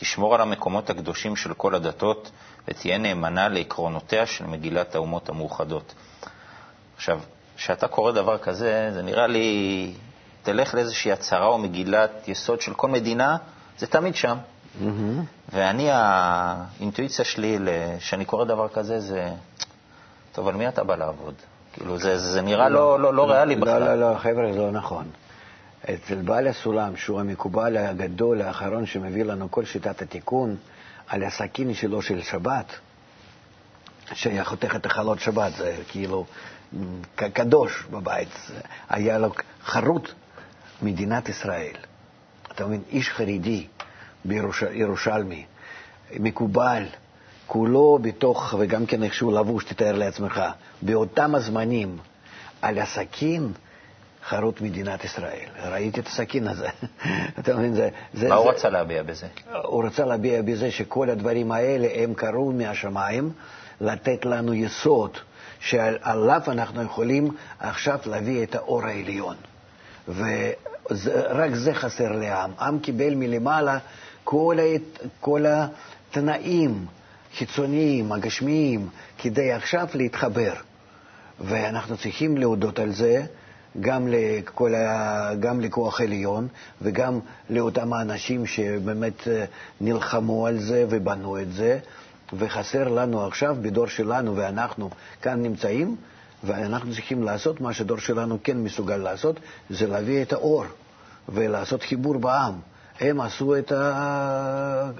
תשמור 0.00 0.34
על 0.34 0.40
המקומות 0.40 0.90
הקדושים 0.90 1.36
של 1.36 1.54
כל 1.54 1.74
הדתות 1.74 2.30
ותהיה 2.68 2.98
נאמנה 2.98 3.48
לעקרונותיה 3.48 4.26
של 4.26 4.46
מגילת 4.46 4.94
האומות 4.94 5.28
המאוחדות. 5.28 5.94
עכשיו, 6.96 7.20
כשאתה 7.56 7.88
קורא 7.88 8.12
דבר 8.12 8.38
כזה, 8.38 8.90
זה 8.94 9.02
נראה 9.02 9.26
לי, 9.26 9.92
תלך 10.42 10.74
לאיזושהי 10.74 11.12
הצהרה 11.12 11.46
או 11.46 11.58
מגילת 11.58 12.28
יסוד 12.28 12.60
של 12.60 12.74
כל 12.74 12.88
מדינה, 12.88 13.36
זה 13.78 13.86
תמיד 13.86 14.14
שם. 14.16 14.38
מהמם. 14.80 15.24
ואני, 15.52 15.88
האינטואיציה 15.90 17.24
שלי, 17.24 17.58
כשאני 17.98 18.24
קורא 18.24 18.44
דבר 18.44 18.68
כזה, 18.68 19.00
זה, 19.00 19.28
טוב, 20.32 20.48
על 20.48 20.54
מי 20.54 20.68
אתה 20.68 20.84
בא 20.84 20.96
לעבוד? 20.96 21.34
כאילו, 21.72 21.98
זה, 21.98 22.18
זה 22.18 22.42
נראה 22.42 22.68
לא, 22.68 23.00
לא, 23.00 23.14
לא 23.14 23.30
ריאלי 23.30 23.56
בכלל. 23.56 23.82
לא, 23.82 23.94
לא, 23.94 24.12
לא, 24.12 24.18
חבר'ה, 24.18 24.52
זה 24.52 24.58
לא 24.58 24.70
נכון. 24.70 25.04
אצל 25.84 26.14
בעל 26.14 26.46
הסולם, 26.46 26.96
שהוא 26.96 27.20
המקובל 27.20 27.76
הגדול, 27.76 28.42
האחרון 28.42 28.86
שמביא 28.86 29.24
לנו 29.24 29.50
כל 29.50 29.64
שיטת 29.64 30.02
התיקון, 30.02 30.56
על 31.08 31.22
הסכין 31.24 31.74
שלו 31.74 32.02
של 32.02 32.22
שבת, 32.22 32.66
שהיה 34.12 34.44
חותך 34.44 34.76
את 34.76 34.86
החלות 34.86 35.20
שבת, 35.20 35.52
זה 35.56 35.76
כאילו 35.88 36.26
קדוש 37.16 37.84
בבית, 37.90 38.28
היה 38.88 39.18
לו 39.18 39.32
חרוט 39.64 40.12
מדינת 40.82 41.28
ישראל. 41.28 41.74
אתה 42.52 42.66
מבין, 42.66 42.82
איש 42.90 43.08
חרדי 43.10 43.66
בירושלמי, 44.24 45.44
מקובל, 46.12 46.84
כולו 47.46 47.98
בתוך, 48.02 48.54
וגם 48.58 48.86
כן 48.86 49.02
איך 49.02 49.14
שהוא 49.14 49.32
לבוש, 49.32 49.64
תתאר 49.64 49.92
לעצמך, 49.92 50.40
באותם 50.82 51.34
הזמנים, 51.34 51.98
על 52.62 52.78
הסכין 52.78 53.52
חרוט 54.28 54.60
מדינת 54.60 55.04
ישראל. 55.04 55.48
ראיתי 55.64 56.00
את 56.00 56.06
הסכין 56.06 56.48
הזה. 56.48 56.68
אתה 57.38 57.56
מבין, 57.56 57.74
זה... 57.74 57.88
זה 58.14 58.28
מה 58.28 58.34
הוא 58.34 58.44
זה- 58.44 58.50
רצה 58.50 58.68
להביע 58.70 59.02
בזה? 59.02 59.26
הוא 59.64 59.84
רצה 59.84 60.04
להביע 60.04 60.42
בזה 60.42 60.70
שכל 60.70 61.10
הדברים 61.10 61.52
האלה 61.52 61.88
הם 61.94 62.14
קרו 62.14 62.52
מהשמיים, 62.52 63.32
לתת 63.80 64.24
לנו 64.24 64.54
יסוד 64.54 65.10
שעליו 65.60 66.40
אנחנו 66.48 66.82
יכולים 66.82 67.30
עכשיו 67.58 67.98
להביא 68.06 68.42
את 68.42 68.54
האור 68.54 68.84
העליון. 68.84 69.36
ורק 70.08 71.54
זה 71.54 71.74
חסר 71.74 72.12
לעם. 72.12 72.50
עם 72.60 72.78
קיבל 72.78 73.14
מלמעלה 73.14 73.78
כל, 74.24 74.56
הת- 74.74 75.06
כל 75.20 75.44
התנאים 75.48 76.86
חיצוניים, 77.36 78.12
הגשמיים, 78.12 78.88
כדי 79.18 79.52
עכשיו 79.52 79.86
להתחבר. 79.94 80.52
ואנחנו 81.40 81.96
צריכים 81.96 82.36
להודות 82.36 82.78
על 82.78 82.92
זה 82.92 83.22
גם, 83.80 84.08
לכל 84.08 84.74
ה... 84.74 85.34
גם 85.40 85.60
לכוח 85.60 86.00
עליון 86.00 86.48
וגם 86.82 87.20
לאותם 87.50 87.92
האנשים 87.92 88.46
שבאמת 88.46 89.28
אה, 89.28 89.44
נלחמו 89.80 90.46
על 90.46 90.60
זה 90.60 90.86
ובנו 90.88 91.40
את 91.40 91.52
זה, 91.52 91.78
וחסר 92.38 92.88
לנו 92.88 93.26
עכשיו 93.26 93.56
בדור 93.62 93.86
שלנו, 93.86 94.36
ואנחנו 94.36 94.90
כאן 95.22 95.42
נמצאים, 95.42 95.96
ואנחנו 96.44 96.92
צריכים 96.92 97.22
לעשות 97.22 97.60
מה 97.60 97.72
שהדור 97.72 97.98
שלנו 97.98 98.38
כן 98.44 98.58
מסוגל 98.58 98.96
לעשות, 98.96 99.40
זה 99.70 99.86
להביא 99.86 100.22
את 100.22 100.32
האור 100.32 100.64
ולעשות 101.28 101.82
חיבור 101.82 102.18
בעם. 102.18 102.54
הם 103.00 103.20
עשו 103.20 103.56
את 103.58 103.72
ה... 103.72 104.90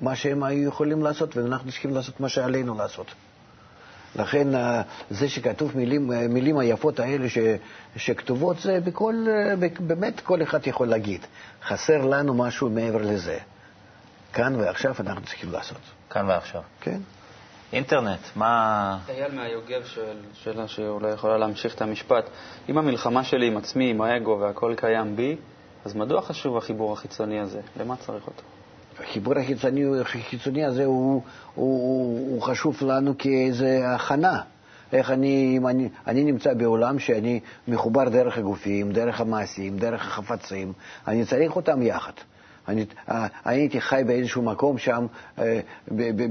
מה 0.00 0.16
שהם 0.16 0.42
היו 0.42 0.68
יכולים 0.68 1.02
לעשות, 1.02 1.36
ואנחנו 1.36 1.70
צריכים 1.70 1.94
לעשות 1.94 2.20
מה 2.20 2.28
שעלינו 2.28 2.74
לעשות. 2.74 3.06
לכן 4.16 4.48
זה 5.10 5.28
שכתוב 5.28 5.76
מילים, 5.76 6.12
אה, 6.12 6.28
מילים 6.28 6.58
היפות 6.58 7.00
האלה 7.00 7.28
ש, 7.28 7.38
שכתובות, 7.96 8.60
זה 8.60 8.80
בכל, 8.84 9.26
אה, 9.28 9.68
באמת 9.80 10.20
כל 10.20 10.42
אחד 10.42 10.66
יכול 10.66 10.88
להגיד. 10.88 11.20
חסר 11.62 12.06
לנו 12.06 12.34
משהו 12.34 12.70
מעבר 12.70 13.02
לזה. 13.02 13.38
כאן 14.32 14.56
ועכשיו 14.56 14.94
אנחנו 15.00 15.22
צריכים 15.22 15.52
לעשות. 15.52 15.78
כאן 16.10 16.26
ועכשיו. 16.28 16.62
כן? 16.80 16.98
אינטרנט, 17.72 18.20
מה... 18.36 18.98
אייל 19.08 19.34
מהיוגב 19.34 19.84
שואל 19.84 20.16
שאלה 20.32 20.68
שאולי 20.68 21.12
יכולה 21.12 21.38
להמשיך 21.38 21.74
את 21.74 21.82
המשפט. 21.82 22.30
אם 22.68 22.78
המלחמה 22.78 23.24
שלי 23.24 23.46
עם 23.46 23.56
עצמי, 23.56 23.90
עם 23.90 24.00
האגו 24.00 24.38
והכל 24.40 24.74
קיים 24.76 25.16
בי, 25.16 25.36
אז 25.84 25.94
מדוע 25.94 26.22
חשוב 26.22 26.56
החיבור 26.56 26.92
החיצוני 26.92 27.40
הזה? 27.40 27.60
למה 27.76 27.96
צריך 27.96 28.26
אותו? 28.26 28.42
החיבור 29.02 29.38
החיצוני, 29.38 30.00
החיצוני 30.00 30.64
הזה 30.64 30.84
הוא, 30.84 31.12
הוא, 31.14 31.22
הוא, 31.54 32.30
הוא 32.30 32.42
חשוב 32.42 32.78
לנו 32.82 33.18
כאיזה 33.18 33.82
הכנה. 33.84 34.40
איך 34.92 35.10
אני, 35.10 35.54
אם 35.58 35.66
אני, 35.66 35.88
אני 36.06 36.24
נמצא 36.24 36.54
בעולם 36.54 36.98
שאני 36.98 37.40
מחובר 37.68 38.08
דרך 38.08 38.38
הגופים, 38.38 38.92
דרך 38.92 39.20
המעשים, 39.20 39.78
דרך 39.78 40.06
החפצים, 40.06 40.72
אני 41.08 41.24
צריך 41.24 41.56
אותם 41.56 41.82
יחד. 41.82 42.12
אני, 42.68 42.84
אה, 43.10 43.26
הייתי 43.44 43.80
חי 43.80 44.02
באיזשהו 44.06 44.42
מקום 44.42 44.78
שם, 44.78 45.06
אה, 45.38 45.60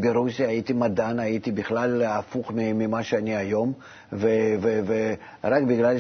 ברוסיה, 0.02 0.48
הייתי 0.48 0.74
מדען, 0.74 1.19
הייתי 1.19 1.52
בכלל 1.52 2.04
הפוך 2.04 2.52
ממה 2.56 3.04
שאני 3.04 3.36
היום, 3.36 3.74
ורק 4.13 5.63
בגלל 5.67 5.98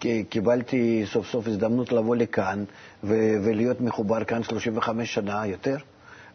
שקיבלתי 0.00 1.04
סוף 1.06 1.26
סוף 1.26 1.46
הזדמנות 1.46 1.92
לבוא 1.92 2.16
לכאן 2.16 2.64
ולהיות 3.04 3.80
מחובר 3.80 4.24
כאן 4.24 4.42
35 4.42 5.14
שנה 5.14 5.46
יותר, 5.46 5.76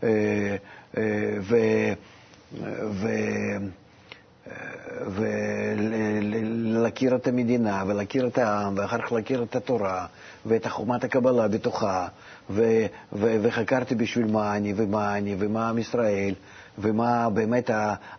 אה, 0.03 0.55
אה, 0.97 1.93
ולהכיר 6.15 7.15
את 7.15 7.27
המדינה, 7.27 7.83
ולהכיר 7.87 8.27
את 8.27 8.37
העם, 8.37 8.73
ואחר 8.77 9.01
כך 9.01 9.11
להכיר 9.11 9.43
את 9.43 9.55
התורה, 9.55 10.05
ואת 10.45 10.67
חומת 10.67 11.03
הקבלה 11.03 11.47
בתוכה, 11.47 12.07
ו- 12.49 12.85
ו- 13.13 13.35
וחקרתי 13.41 13.95
בשביל 13.95 14.31
מה 14.31 14.57
אני, 14.57 14.73
ומה 14.75 15.17
אני, 15.17 15.35
ומה 15.39 15.69
עם 15.69 15.77
ישראל, 15.77 16.33
ומה 16.77 17.29
באמת 17.29 17.69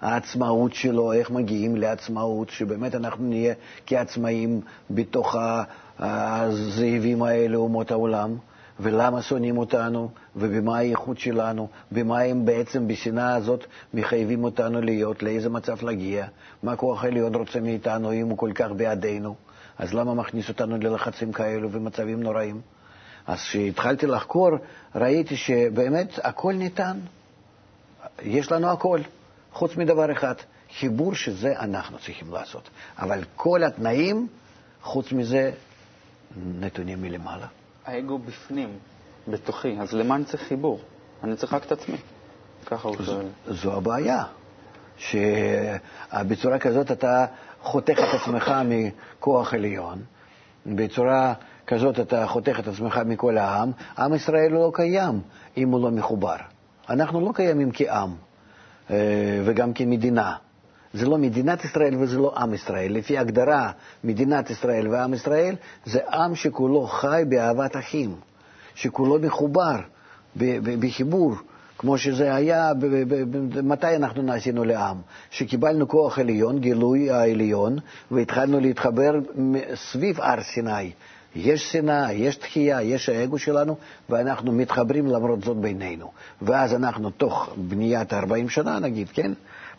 העצמאות 0.00 0.74
שלו, 0.74 1.12
איך 1.12 1.30
מגיעים 1.30 1.76
לעצמאות, 1.76 2.50
שבאמת 2.50 2.94
אנחנו 2.94 3.24
נהיה 3.24 3.54
כעצמאים 3.86 4.60
בתוך 4.90 5.36
הזאבים 5.98 7.22
האלה, 7.22 7.56
אומות 7.56 7.90
העולם. 7.90 8.36
ולמה 8.80 9.22
שונאים 9.22 9.58
אותנו, 9.58 10.08
ובמה 10.36 10.78
הייחוד 10.78 11.18
שלנו, 11.18 11.68
במה 11.92 12.20
הם 12.20 12.44
בעצם 12.44 12.88
בשנאה 12.88 13.34
הזאת 13.34 13.64
מחייבים 13.94 14.44
אותנו 14.44 14.80
להיות, 14.80 15.22
לאיזה 15.22 15.50
מצב 15.50 15.82
להגיע, 15.82 16.26
מה 16.62 16.76
כוח 16.76 17.04
העליון 17.04 17.34
רוצה 17.34 17.60
מאיתנו 17.60 18.12
אם 18.12 18.28
הוא 18.28 18.38
כל 18.38 18.52
כך 18.54 18.70
בעדינו, 18.76 19.34
אז 19.78 19.94
למה 19.94 20.14
מכניס 20.14 20.48
אותנו 20.48 20.76
ללחצים 20.76 21.32
כאלו 21.32 21.72
ומצבים 21.72 22.22
נוראים? 22.22 22.60
אז 23.26 23.38
כשהתחלתי 23.38 24.06
לחקור, 24.06 24.50
ראיתי 24.94 25.36
שבאמת 25.36 26.18
הכל 26.22 26.52
ניתן. 26.52 26.98
יש 28.22 28.52
לנו 28.52 28.70
הכל, 28.70 29.00
חוץ 29.52 29.76
מדבר 29.76 30.12
אחד, 30.12 30.34
חיבור 30.78 31.14
שזה 31.14 31.60
אנחנו 31.60 31.98
צריכים 31.98 32.32
לעשות. 32.32 32.70
אבל 32.98 33.24
כל 33.36 33.64
התנאים, 33.64 34.28
חוץ 34.82 35.12
מזה, 35.12 35.52
נתונים 36.60 37.02
מלמעלה. 37.02 37.46
האגו 37.84 38.18
בפנים, 38.18 38.68
בתוכי, 39.28 39.76
אז 39.80 39.92
למה 39.92 40.14
אני 40.14 40.24
צריך 40.24 40.42
חיבור? 40.42 40.80
אני 41.24 41.36
צריך 41.36 41.54
רק 41.54 41.64
את 41.64 41.72
עצמי. 41.72 41.96
ככה 42.66 42.88
הוא 42.88 42.96
שואל. 43.04 43.26
זו 43.46 43.72
הבעיה, 43.76 44.24
שבצורה 44.98 46.58
כזאת 46.58 46.90
אתה 46.90 47.26
חותך 47.62 47.98
את 47.98 48.20
עצמך 48.20 48.52
מכוח 48.64 49.54
עליון, 49.54 50.02
בצורה 50.66 51.34
כזאת 51.66 52.00
אתה 52.00 52.26
חותך 52.26 52.60
את 52.60 52.68
עצמך 52.68 53.00
מכל 53.06 53.38
העם, 53.38 53.70
עם 53.98 54.14
ישראל 54.14 54.52
לא 54.52 54.70
קיים 54.74 55.20
אם 55.56 55.70
הוא 55.70 55.82
לא 55.82 55.90
מחובר. 55.90 56.36
אנחנו 56.90 57.20
לא 57.20 57.32
קיימים 57.34 57.70
כעם 57.72 58.14
אה, 58.90 58.96
וגם 59.44 59.72
כמדינה. 59.72 60.34
זה 60.92 61.06
לא 61.06 61.18
מדינת 61.18 61.64
ישראל 61.64 61.94
וזה 61.98 62.18
לא 62.18 62.34
עם 62.36 62.54
ישראל. 62.54 62.92
לפי 62.92 63.18
הגדרה, 63.18 63.70
מדינת 64.04 64.50
ישראל 64.50 64.88
ועם 64.88 65.14
ישראל 65.14 65.56
זה 65.84 66.00
עם 66.12 66.34
שכולו 66.34 66.86
חי 66.86 67.22
באהבת 67.28 67.76
אחים, 67.76 68.14
שכולו 68.74 69.18
מחובר 69.18 69.76
בחיבור 70.80 71.34
כמו 71.78 71.98
שזה 71.98 72.34
היה, 72.34 72.72
מתי 73.62 73.96
אנחנו 73.96 74.22
נעשינו 74.22 74.64
לעם? 74.64 74.96
שקיבלנו 75.30 75.88
כוח 75.88 76.18
עליון, 76.18 76.58
גילוי 76.58 77.10
העליון, 77.10 77.78
והתחלנו 78.10 78.60
להתחבר 78.60 79.12
סביב 79.74 80.20
הר 80.20 80.42
סיני. 80.42 80.92
יש 81.34 81.72
שנאה, 81.72 82.12
יש 82.12 82.36
תחייה, 82.36 82.82
יש 82.82 83.08
האגו 83.08 83.38
שלנו, 83.38 83.76
ואנחנו 84.08 84.52
מתחברים 84.52 85.06
למרות 85.06 85.42
זאת 85.42 85.56
בינינו. 85.56 86.12
ואז 86.42 86.74
אנחנו, 86.74 87.10
תוך 87.10 87.54
בניית 87.56 88.12
40 88.12 88.48
שנה, 88.48 88.78
נגיד, 88.78 89.08
כן? 89.08 89.32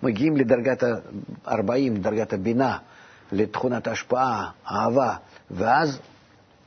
מגיעים 0.04 0.38
לדרגת 0.38 0.84
ה-40, 0.84 2.00
דרגת 2.02 2.34
הבינה, 2.34 2.78
לתכונת 3.32 3.88
השפעה, 3.88 4.50
אהבה, 4.72 5.15
ואז 5.52 6.00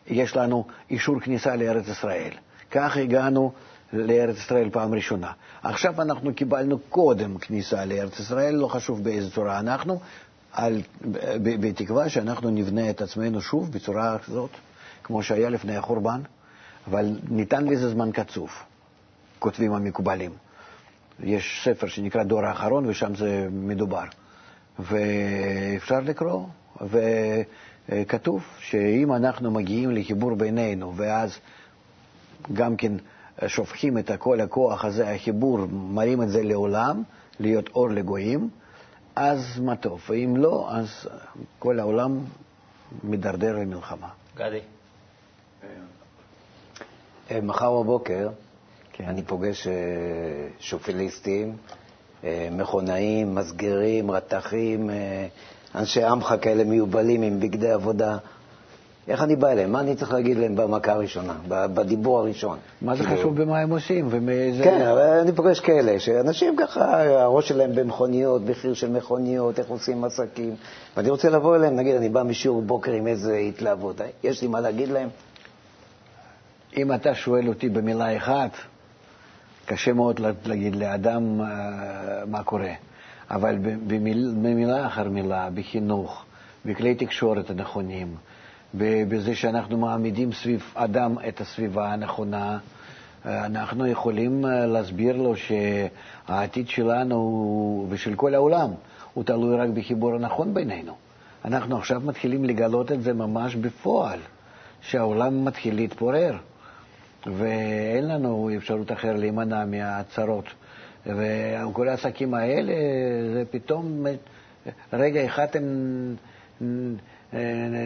יש 0.06 0.36
לנו 0.36 0.64
אישור 0.90 1.20
כניסה 1.20 1.56
לארץ 1.56 1.88
ישראל. 1.88 2.30
כך 2.70 2.96
הגענו 2.96 3.52
לארץ 3.92 4.36
ישראל 4.36 4.70
פעם 4.70 4.94
ראשונה. 4.94 5.32
עכשיו 5.62 6.02
אנחנו 6.02 6.34
קיבלנו 6.34 6.78
קודם 6.78 7.38
כניסה 7.38 7.84
לארץ 7.84 8.20
ישראל, 8.20 8.54
לא 8.54 8.68
חשוב 8.68 9.04
באיזה 9.04 9.30
צורה 9.30 9.58
אנחנו, 9.58 10.00
על, 10.52 10.82
בתקווה 11.42 12.08
שאנחנו 12.08 12.50
נבנה 12.50 12.90
את 12.90 13.02
עצמנו 13.02 13.40
שוב 13.40 13.72
בצורה 13.72 14.16
הזאת, 14.28 14.50
כמו 15.04 15.22
שהיה 15.22 15.50
לפני 15.50 15.76
החורבן, 15.76 16.20
אבל 16.86 17.18
ניתן 17.30 17.64
לזה 17.64 17.90
זמן 17.90 18.10
קצוב, 18.12 18.50
כותבים 19.38 19.72
המקובלים. 19.74 20.30
יש 21.20 21.60
ספר 21.64 21.86
שנקרא 21.86 22.22
דור 22.22 22.44
האחרון, 22.44 22.86
ושם 22.86 23.14
זה 23.14 23.48
מדובר. 23.52 24.04
ואפשר 24.78 26.00
לקרוא, 26.00 26.46
וכתוב 26.80 28.44
שאם 28.58 29.12
אנחנו 29.12 29.50
מגיעים 29.50 29.90
לחיבור 29.90 30.34
בינינו, 30.34 30.96
ואז 30.96 31.38
גם 32.52 32.76
כן 32.76 32.92
שופכים 33.46 33.98
את 33.98 34.10
כל 34.18 34.40
הכוח 34.40 34.84
הזה, 34.84 35.14
החיבור, 35.14 35.58
מראים 35.70 36.22
את 36.22 36.28
זה 36.28 36.42
לעולם, 36.42 37.02
להיות 37.40 37.68
אור 37.68 37.90
לגויים, 37.90 38.48
אז 39.16 39.60
מה 39.60 39.76
טוב. 39.76 40.00
ואם 40.08 40.34
לא, 40.36 40.68
אז 40.70 41.08
כל 41.58 41.80
העולם 41.80 42.18
מידרדר 43.02 43.56
למלחמה. 43.56 44.08
גדי. 44.36 44.60
אה, 47.30 47.40
מחר 47.40 47.82
בבוקר 47.82 48.28
כן. 48.98 49.04
אני 49.04 49.22
פוגש 49.22 49.66
אה, 49.66 49.72
שופיליסטים, 50.58 51.56
אה, 52.24 52.48
מכונאים, 52.52 53.34
מסגרים, 53.34 54.10
רתכים, 54.10 54.90
אה, 54.90 55.26
אנשי 55.74 56.02
עמך 56.04 56.34
כאלה 56.40 56.64
מיובלים 56.64 57.22
עם 57.22 57.40
בגדי 57.40 57.70
עבודה. 57.70 58.16
איך 59.08 59.22
אני 59.22 59.36
בא 59.36 59.48
אליהם? 59.48 59.72
מה 59.72 59.80
אני 59.80 59.96
צריך 59.96 60.12
להגיד 60.12 60.36
להם 60.36 60.56
במכה 60.56 60.92
הראשונה, 60.92 61.34
בדיבור 61.48 62.18
הראשון? 62.18 62.58
מה 62.82 62.96
זה 62.96 63.04
כאילו, 63.04 63.18
חשוב 63.18 63.42
במה 63.42 63.58
הם 63.58 63.70
עושים? 63.70 64.06
ומאיזה... 64.10 64.64
כן, 64.64 64.80
אבל 64.82 65.00
אני 65.00 65.32
פוגש 65.32 65.60
כאלה, 65.60 66.00
שאנשים 66.00 66.56
ככה, 66.56 67.02
הראש 67.22 67.48
שלהם 67.48 67.74
במכוניות, 67.74 68.42
מחיר 68.46 68.74
של 68.74 68.90
מכוניות, 68.90 69.58
איך 69.58 69.68
עושים 69.68 70.04
עסקים. 70.04 70.54
ואני 70.96 71.10
רוצה 71.10 71.30
לבוא 71.30 71.56
אליהם, 71.56 71.76
נגיד, 71.76 71.96
אני 71.96 72.08
בא 72.08 72.22
משיעור 72.22 72.62
בוקר 72.62 72.92
עם 72.92 73.06
איזה 73.06 73.36
התלהבות. 73.36 74.00
יש 74.24 74.42
לי 74.42 74.48
מה 74.48 74.60
להגיד 74.60 74.88
להם? 74.88 75.08
אם 76.78 76.92
אתה 76.92 77.14
שואל 77.14 77.48
אותי 77.48 77.68
במילה 77.68 78.16
אחת, 78.16 78.50
קשה 79.66 79.92
מאוד 79.92 80.18
לה- 80.18 80.30
להגיד 80.46 80.76
לאדם 80.76 81.40
אה, 81.40 81.46
מה 82.26 82.42
קורה. 82.42 82.72
אבל 83.30 83.58
במילה 84.42 84.86
אחר 84.86 85.08
מילה, 85.08 85.48
בחינוך, 85.54 86.24
בכלי 86.64 86.94
תקשורת 86.94 87.50
הנכונים, 87.50 88.14
בזה 88.74 89.34
שאנחנו 89.34 89.78
מעמידים 89.78 90.32
סביב 90.32 90.72
אדם 90.74 91.16
את 91.28 91.40
הסביבה 91.40 91.92
הנכונה, 91.92 92.58
אה, 93.26 93.46
אנחנו 93.46 93.86
יכולים 93.86 94.46
אה, 94.46 94.66
להסביר 94.66 95.16
לו 95.16 95.34
שהעתיד 95.36 96.68
שלנו 96.68 97.86
ושל 97.88 98.14
כל 98.14 98.34
העולם 98.34 98.70
הוא 99.14 99.24
תלוי 99.24 99.56
רק 99.56 99.68
בחיבור 99.68 100.14
הנכון 100.14 100.54
בינינו. 100.54 100.92
אנחנו 101.44 101.76
עכשיו 101.78 102.00
מתחילים 102.04 102.44
לגלות 102.44 102.92
את 102.92 103.02
זה 103.02 103.12
ממש 103.12 103.54
בפועל, 103.54 104.18
שהעולם 104.80 105.44
מתחיל 105.44 105.74
להתפורר. 105.74 106.36
ואין 107.36 108.08
לנו 108.08 108.50
אפשרות 108.56 108.92
אחרת 108.92 109.16
להימנע 109.18 109.64
מהצרות. 109.64 110.44
וכל 111.06 111.88
העסקים 111.88 112.34
האלה, 112.34 112.72
זה 113.34 113.42
פתאום, 113.50 114.06
רגע 114.92 115.26
אחד 115.26 115.46
הם 115.54 116.16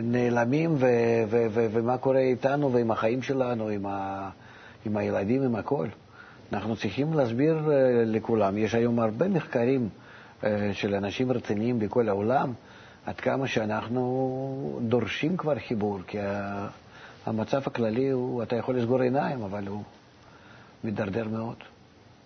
נעלמים, 0.02 0.74
ו- 0.74 0.86
ו- 1.28 1.46
ו- 1.50 1.66
ומה 1.72 1.98
קורה 1.98 2.18
איתנו 2.18 2.72
ועם 2.72 2.90
החיים 2.90 3.22
שלנו, 3.22 3.68
עם, 3.68 3.86
ה- 3.86 4.30
עם 4.86 4.96
הילדים, 4.96 5.42
עם 5.42 5.54
הכל. 5.56 5.86
אנחנו 6.52 6.76
צריכים 6.76 7.14
להסביר 7.14 7.70
אה, 7.70 8.02
לכולם. 8.04 8.58
יש 8.58 8.74
היום 8.74 9.00
הרבה 9.00 9.28
מחקרים 9.28 9.88
אה, 10.44 10.70
של 10.72 10.94
אנשים 10.94 11.32
רציניים 11.32 11.78
בכל 11.78 12.08
העולם, 12.08 12.52
עד 13.06 13.20
כמה 13.20 13.46
שאנחנו 13.46 14.80
דורשים 14.82 15.36
כבר 15.36 15.58
חיבור, 15.58 15.98
כי 16.06 16.18
המצב 17.26 17.60
הכללי 17.66 18.10
הוא, 18.10 18.42
אתה 18.42 18.56
יכול 18.56 18.76
לסגור 18.76 19.00
עיניים, 19.00 19.42
אבל 19.42 19.66
הוא 19.66 19.82
מידרדר 20.84 21.28
מאוד. 21.28 21.56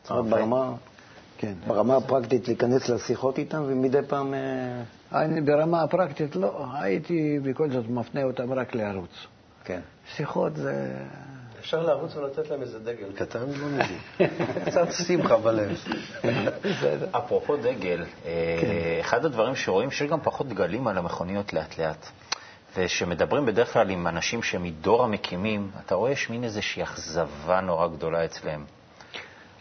ברמה, 0.09 0.72
כן. 1.38 1.52
ברמה 1.66 1.96
הפרקטית 1.96 2.48
להיכנס 2.48 2.88
לשיחות 2.88 3.38
איתם 3.38 3.62
ומדי 3.66 3.98
פעם... 4.09 4.35
אה, 4.35 4.82
אני 5.12 5.40
ברמה 5.40 5.82
הפרקטית 5.82 6.37
לא, 6.37 6.66
הייתי 6.72 7.38
בכל 7.42 7.70
זאת 7.70 7.88
מפנה 7.88 8.22
אותם 8.24 8.52
רק 8.52 8.74
לערוץ. 8.74 9.11
כן. 9.64 9.80
שיחות 10.16 10.56
זה... 10.56 10.96
אפשר 11.61 11.82
לרוץ 11.82 12.16
ולתת 12.16 12.50
להם 12.50 12.62
איזה 12.62 12.78
דגל 12.78 13.12
קטן, 13.14 13.40
לא 13.40 13.66
מבין. 13.66 13.98
קצת 14.66 14.92
שמחה 14.92 15.37
בלב. 15.37 15.76
אפרופו 17.11 17.56
דגל, 17.56 18.04
אה, 18.24 18.59
כן. 18.61 19.00
אחד 19.00 19.24
הדברים 19.24 19.56
שרואים 19.56 19.90
שיש 19.90 20.11
גם 20.11 20.20
פחות 20.22 20.48
דגלים 20.48 20.87
על 20.87 20.98
המכוניות 20.98 21.52
לאט 21.52 21.78
לאט. 21.78 22.06
וכשמדברים 22.79 23.47
בדרך 23.47 23.73
כלל 23.73 23.91
עם 23.91 24.07
אנשים 24.07 24.43
שמדור 24.43 25.05
המקימים, 25.05 25.71
אתה 25.87 25.95
רואה 25.95 26.11
יש 26.11 26.31
מין 26.31 26.45
איזושהי 26.45 26.83
אכזבה 26.83 27.61
נורא 27.61 27.87
גדולה 27.87 28.25
אצלם. 28.25 28.65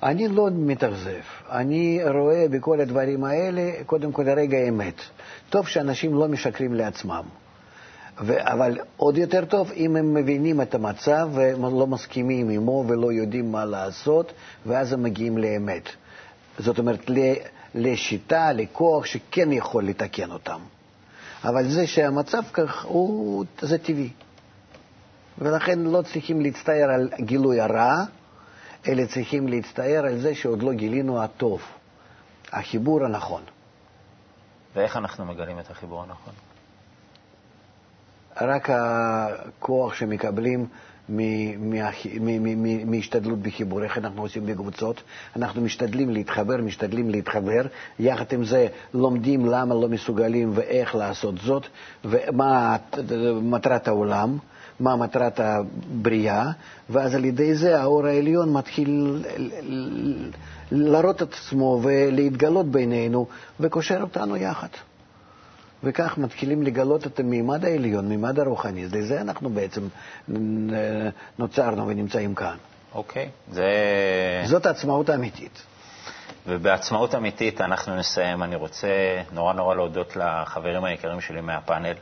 אני 0.03 0.27
לא 0.27 0.47
מתאכזב. 0.51 1.21
אני 1.49 1.99
רואה 2.13 2.45
בכל 2.51 2.79
הדברים 2.81 3.23
האלה, 3.23 3.71
קודם 3.85 4.11
כל 4.11 4.29
רגע 4.29 4.57
האמת. 4.57 5.01
טוב 5.49 5.67
שאנשים 5.67 6.15
לא 6.15 6.27
משקרים 6.27 6.73
לעצמם. 6.73 7.23
ו- 8.21 8.51
אבל 8.53 8.79
עוד 8.97 9.17
יותר 9.17 9.45
טוב 9.45 9.71
אם 9.75 9.95
הם 9.95 10.13
מבינים 10.13 10.61
את 10.61 10.75
המצב 10.75 11.29
והם 11.33 11.79
לא 11.79 11.87
מסכימים 11.87 12.49
עמו 12.49 12.85
ולא 12.87 13.11
יודעים 13.11 13.51
מה 13.51 13.65
לעשות, 13.65 14.31
ואז 14.65 14.93
הם 14.93 15.03
מגיעים 15.03 15.37
לאמת. 15.37 15.89
זאת 16.59 16.79
אומרת, 16.79 17.09
לשיטה, 17.75 18.51
לכוח 18.51 19.05
שכן 19.05 19.51
יכול 19.51 19.85
לתקן 19.85 20.31
אותם. 20.31 20.59
אבל 21.45 21.69
זה 21.69 21.87
שהמצב 21.87 22.41
כך, 22.53 22.85
הוא, 22.85 23.45
זה 23.61 23.77
טבעי. 23.77 24.09
ולכן 25.37 25.79
לא 25.79 26.01
צריכים 26.01 26.41
להצטער 26.41 26.89
על 26.91 27.09
גילוי 27.19 27.61
הרע, 27.61 28.03
אלא 28.87 29.05
צריכים 29.05 29.47
להצטער 29.47 30.05
על 30.05 30.19
זה 30.19 30.35
שעוד 30.35 30.63
לא 30.63 30.73
גילינו 30.73 31.23
הטוב, 31.23 31.61
החיבור 32.51 33.05
הנכון. 33.05 33.43
ואיך 34.75 34.97
אנחנו 34.97 35.25
מגלים 35.25 35.59
את 35.59 35.71
החיבור 35.71 36.03
הנכון? 36.03 36.33
רק 38.41 38.69
הכוח 38.69 39.93
שמקבלים 39.93 40.67
מהשתדלות 42.85 43.39
בחיבור, 43.39 43.83
איך 43.83 43.97
אנחנו 43.97 44.21
עושים 44.21 44.45
בקבוצות, 44.45 45.01
אנחנו 45.35 45.61
משתדלים 45.61 46.09
להתחבר, 46.09 46.57
משתדלים 46.57 47.09
להתחבר, 47.09 47.61
יחד 47.99 48.33
עם 48.33 48.43
זה 48.45 48.67
לומדים 48.93 49.45
למה 49.45 49.75
לא 49.75 49.87
מסוגלים 49.89 50.51
ואיך 50.55 50.95
לעשות 50.95 51.35
זאת, 51.37 51.63
ומה 52.05 52.77
מטרת 53.41 53.87
העולם, 53.87 54.37
מה 54.79 54.95
מטרת 54.95 55.39
הבריאה, 55.39 56.51
ואז 56.89 57.15
על 57.15 57.25
ידי 57.25 57.55
זה 57.55 57.81
האור 57.81 58.05
העליון 58.05 58.53
מתחיל 58.53 59.23
להראות 60.71 61.21
את 61.21 61.33
עצמו 61.33 61.79
ולהתגלות 61.83 62.65
בינינו, 62.65 63.27
וקושר 63.59 64.01
אותנו 64.01 64.37
יחד. 64.37 64.67
וכך 65.83 66.17
מתחילים 66.17 66.63
לגלות 66.63 67.07
את 67.07 67.19
המימד 67.19 67.65
העליון, 67.65 68.09
מימד 68.09 68.39
הרוחני. 68.39 68.85
לזה 68.85 69.21
אנחנו 69.21 69.49
בעצם 69.49 69.87
אה, 70.29 70.35
נוצרנו 71.39 71.87
ונמצאים 71.87 72.35
כאן. 72.35 72.57
אוקיי, 72.95 73.29
זה... 73.51 73.63
זאת 74.45 74.65
העצמאות 74.65 75.09
האמיתית. 75.09 75.63
ובעצמאות 76.47 77.15
אמיתית 77.15 77.61
אנחנו 77.61 77.95
נסיים. 77.95 78.43
אני 78.43 78.55
רוצה 78.55 79.21
נורא 79.31 79.53
נורא 79.53 79.75
להודות 79.75 80.15
לחברים 80.15 80.83
היקרים 80.83 81.21
שלי 81.21 81.41
מהפאנל, 81.41 81.93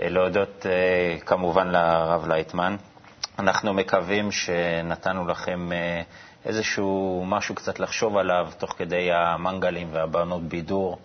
אה, 0.00 0.08
להודות 0.08 0.66
אה, 0.66 1.18
כמובן 1.26 1.68
לרב 1.68 2.28
לייטמן. 2.28 2.76
אנחנו 3.38 3.72
מקווים 3.74 4.32
שנתנו 4.32 5.26
לכם 5.28 5.70
איזשהו 6.44 7.24
משהו 7.26 7.54
קצת 7.54 7.80
לחשוב 7.80 8.16
עליו 8.16 8.48
תוך 8.58 8.74
כדי 8.78 9.12
המנגלים 9.12 9.88
והבנות 9.92 10.42
בידור. 10.42 10.98